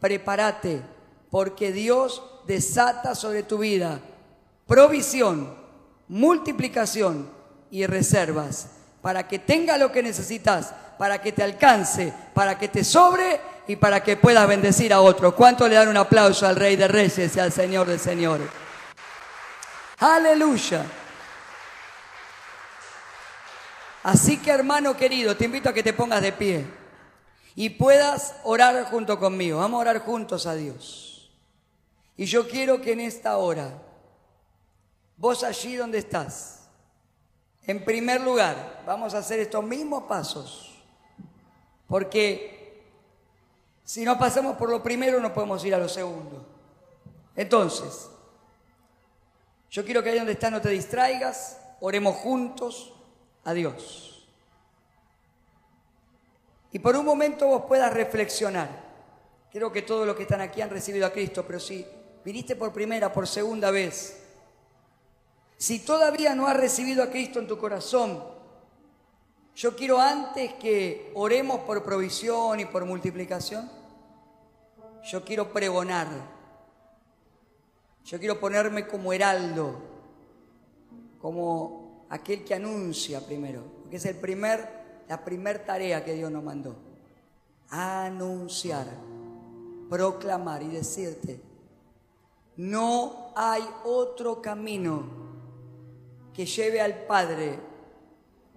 [0.00, 0.82] Prepárate
[1.30, 4.00] porque Dios desata sobre tu vida
[4.66, 5.54] provisión,
[6.14, 7.28] multiplicación
[7.72, 8.68] y reservas
[9.02, 13.74] para que tenga lo que necesitas, para que te alcance, para que te sobre y
[13.74, 15.34] para que puedas bendecir a otro.
[15.34, 18.46] ¿Cuánto le dan un aplauso al Rey de Reyes y al Señor de Señores?
[19.98, 20.84] Aleluya.
[24.04, 26.64] Así que hermano querido, te invito a que te pongas de pie
[27.56, 29.58] y puedas orar junto conmigo.
[29.58, 31.32] Vamos a orar juntos a Dios.
[32.16, 33.72] Y yo quiero que en esta hora
[35.16, 36.68] vos allí donde estás,
[37.66, 40.74] en primer lugar, vamos a hacer estos mismos pasos,
[41.86, 42.82] porque
[43.84, 46.46] si no pasamos por lo primero no podemos ir a lo segundo.
[47.36, 48.08] Entonces,
[49.70, 52.94] yo quiero que ahí donde estás no te distraigas, oremos juntos
[53.44, 54.26] a Dios.
[56.72, 58.68] Y por un momento vos puedas reflexionar.
[59.52, 61.86] Creo que todos los que están aquí han recibido a Cristo, pero si
[62.24, 64.23] viniste por primera, por segunda vez,
[65.56, 68.22] si todavía no has recibido a Cristo en tu corazón,
[69.54, 73.70] yo quiero antes que oremos por provisión y por multiplicación,
[75.04, 76.08] yo quiero pregonar,
[78.04, 79.78] yo quiero ponerme como heraldo,
[81.20, 84.68] como aquel que anuncia primero, porque es el primer,
[85.08, 86.74] la primera tarea que Dios nos mandó,
[87.70, 88.88] anunciar,
[89.88, 91.40] proclamar y decirte,
[92.56, 95.33] no hay otro camino
[96.34, 97.58] que lleve al Padre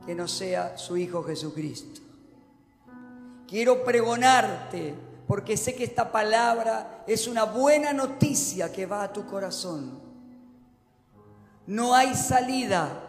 [0.05, 2.01] que no sea su Hijo Jesucristo.
[3.47, 4.93] Quiero pregonarte
[5.27, 10.01] porque sé que esta palabra es una buena noticia que va a tu corazón.
[11.67, 13.03] No hay salida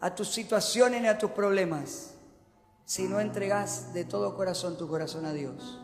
[0.00, 2.14] a tus situaciones ni a tus problemas
[2.84, 5.78] si no entregas de todo corazón tu corazón a Dios.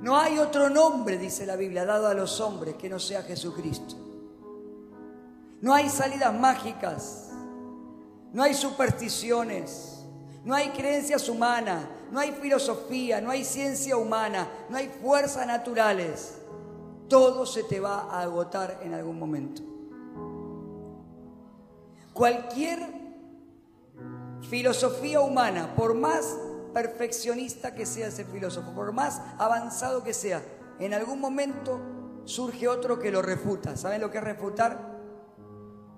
[0.00, 4.09] No hay otro nombre, dice la Biblia, dado a los hombres que no sea Jesucristo.
[5.60, 7.30] No hay salidas mágicas,
[8.32, 10.06] no hay supersticiones,
[10.44, 16.38] no hay creencias humanas, no hay filosofía, no hay ciencia humana, no hay fuerzas naturales.
[17.08, 19.62] Todo se te va a agotar en algún momento.
[22.12, 22.80] Cualquier
[24.48, 26.36] filosofía humana, por más
[26.72, 30.42] perfeccionista que sea ese filósofo, por más avanzado que sea,
[30.78, 31.80] en algún momento
[32.24, 33.76] surge otro que lo refuta.
[33.76, 34.89] ¿Saben lo que es refutar?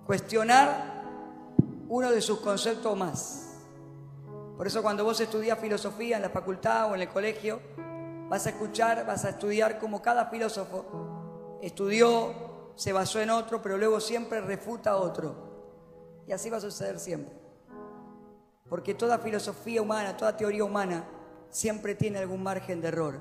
[0.06, 1.02] Cuestionar
[1.88, 3.58] uno de sus conceptos más.
[4.56, 7.60] Por eso cuando vos estudias filosofía en la facultad o en el colegio,
[8.28, 13.78] vas a escuchar, vas a estudiar como cada filósofo estudió, se basó en otro, pero
[13.78, 15.52] luego siempre refuta a otro.
[16.26, 17.34] Y así va a suceder siempre.
[18.68, 21.04] Porque toda filosofía humana, toda teoría humana,
[21.50, 23.20] siempre tiene algún margen de error.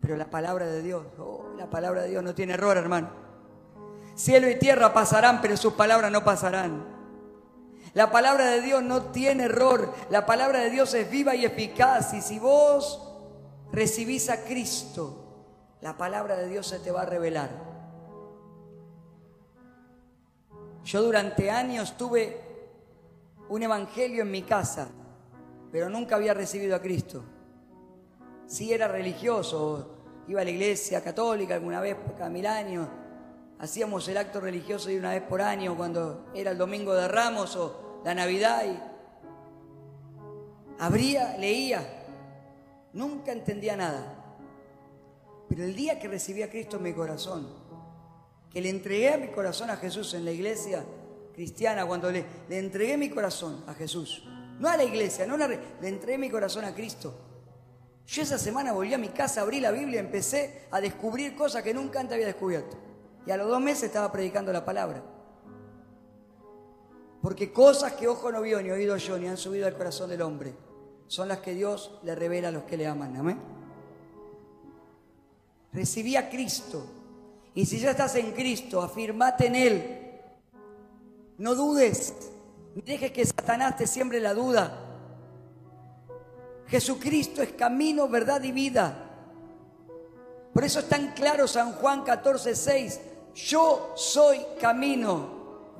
[0.00, 3.27] Pero la palabra de Dios, oh, la palabra de Dios no tiene error, hermano.
[4.18, 6.84] Cielo y tierra pasarán, pero sus palabras no pasarán.
[7.94, 9.94] La palabra de Dios no tiene error.
[10.10, 12.12] La palabra de Dios es viva y eficaz.
[12.14, 13.00] Y si vos
[13.70, 15.36] recibís a Cristo,
[15.80, 17.48] la palabra de Dios se te va a revelar.
[20.82, 22.40] Yo durante años tuve
[23.48, 24.88] un evangelio en mi casa,
[25.70, 27.22] pero nunca había recibido a Cristo.
[28.48, 29.94] Sí era religioso,
[30.26, 32.88] iba a la iglesia católica alguna vez cada mil años,
[33.58, 37.56] hacíamos el acto religioso de una vez por año cuando era el domingo de Ramos
[37.56, 38.78] o la Navidad y
[40.78, 41.86] abría, leía,
[42.92, 44.14] nunca entendía nada.
[45.48, 47.48] Pero el día que recibí a Cristo en mi corazón,
[48.50, 50.84] que le entregué mi corazón a Jesús en la iglesia
[51.34, 54.24] cristiana, cuando le, entregué mi corazón a Jesús,
[54.58, 57.14] no a la iglesia, no le entregué mi corazón a Cristo.
[58.06, 61.74] Yo esa semana volví a mi casa, abrí la Biblia, empecé a descubrir cosas que
[61.74, 62.87] nunca antes había descubierto.
[63.28, 65.02] Y a los dos meses estaba predicando la palabra.
[67.20, 70.22] Porque cosas que ojo no vio, ni oído yo, ni han subido al corazón del
[70.22, 70.54] hombre,
[71.08, 73.14] son las que Dios le revela a los que le aman.
[73.18, 73.38] Amén.
[75.74, 76.86] Recibí a Cristo.
[77.52, 80.10] Y si ya estás en Cristo, afirmate en Él.
[81.36, 82.14] No dudes.
[82.76, 84.86] Ni dejes que Satanás te siembre la duda.
[86.66, 89.04] Jesucristo es camino, verdad y vida.
[90.54, 93.00] Por eso es tan claro San Juan 14, 6.
[93.46, 95.28] Yo soy camino,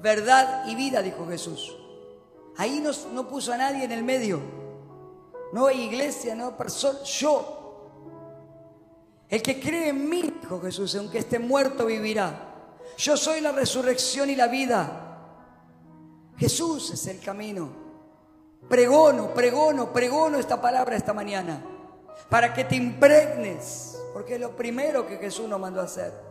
[0.00, 1.76] verdad y vida, dijo Jesús.
[2.56, 4.40] Ahí no, no puso a nadie en el medio.
[5.52, 7.56] No hay iglesia, no persona, yo.
[9.28, 12.54] El que cree en mí, dijo Jesús, aunque esté muerto, vivirá.
[12.96, 15.18] Yo soy la resurrección y la vida.
[16.36, 17.70] Jesús es el camino.
[18.68, 21.60] Pregono, pregono, pregono esta palabra esta mañana.
[22.28, 26.28] Para que te impregnes, porque es lo primero que Jesús nos mandó a hacer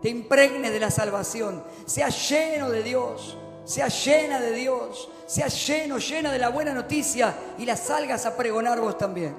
[0.00, 5.98] te impregne de la salvación, sea lleno de Dios, sea llena de Dios, sea lleno,
[5.98, 9.36] llena de la buena noticia y la salgas a pregonar vos también.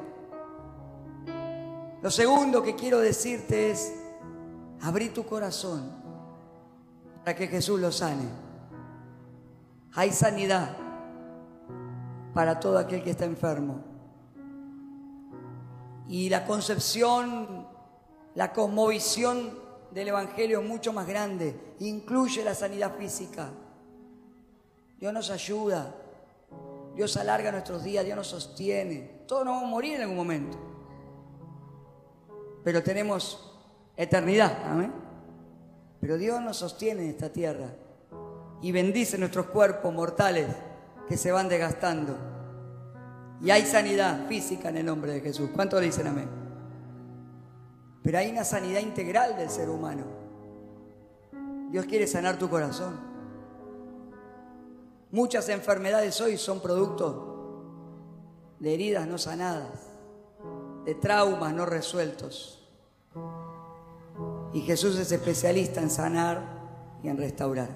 [2.02, 3.94] Lo segundo que quiero decirte es,
[4.82, 5.92] abrí tu corazón
[7.24, 8.28] para que Jesús lo sane.
[9.94, 10.78] Hay sanidad
[12.34, 13.84] para todo aquel que está enfermo.
[16.08, 17.68] Y la concepción,
[18.36, 19.61] la cosmovisión
[19.94, 23.50] del Evangelio mucho más grande, incluye la sanidad física.
[25.00, 25.96] Dios nos ayuda,
[26.96, 29.22] Dios alarga nuestros días, Dios nos sostiene.
[29.28, 30.58] Todos nos vamos a morir en algún momento,
[32.64, 33.60] pero tenemos
[33.98, 34.94] eternidad, amén.
[36.00, 37.70] Pero Dios nos sostiene en esta tierra
[38.62, 40.48] y bendice nuestros cuerpos mortales
[41.08, 42.18] que se van desgastando.
[43.42, 45.50] Y hay sanidad física en el nombre de Jesús.
[45.54, 46.41] ¿Cuántos dicen amén?
[48.04, 50.04] Pero hay una sanidad integral del ser humano.
[51.70, 53.00] Dios quiere sanar tu corazón.
[55.12, 57.32] Muchas enfermedades hoy son producto
[58.60, 59.88] de heridas no sanadas,
[60.86, 62.70] de traumas no resueltos.
[64.54, 66.44] Y Jesús es especialista en sanar
[67.04, 67.70] y en restaurar.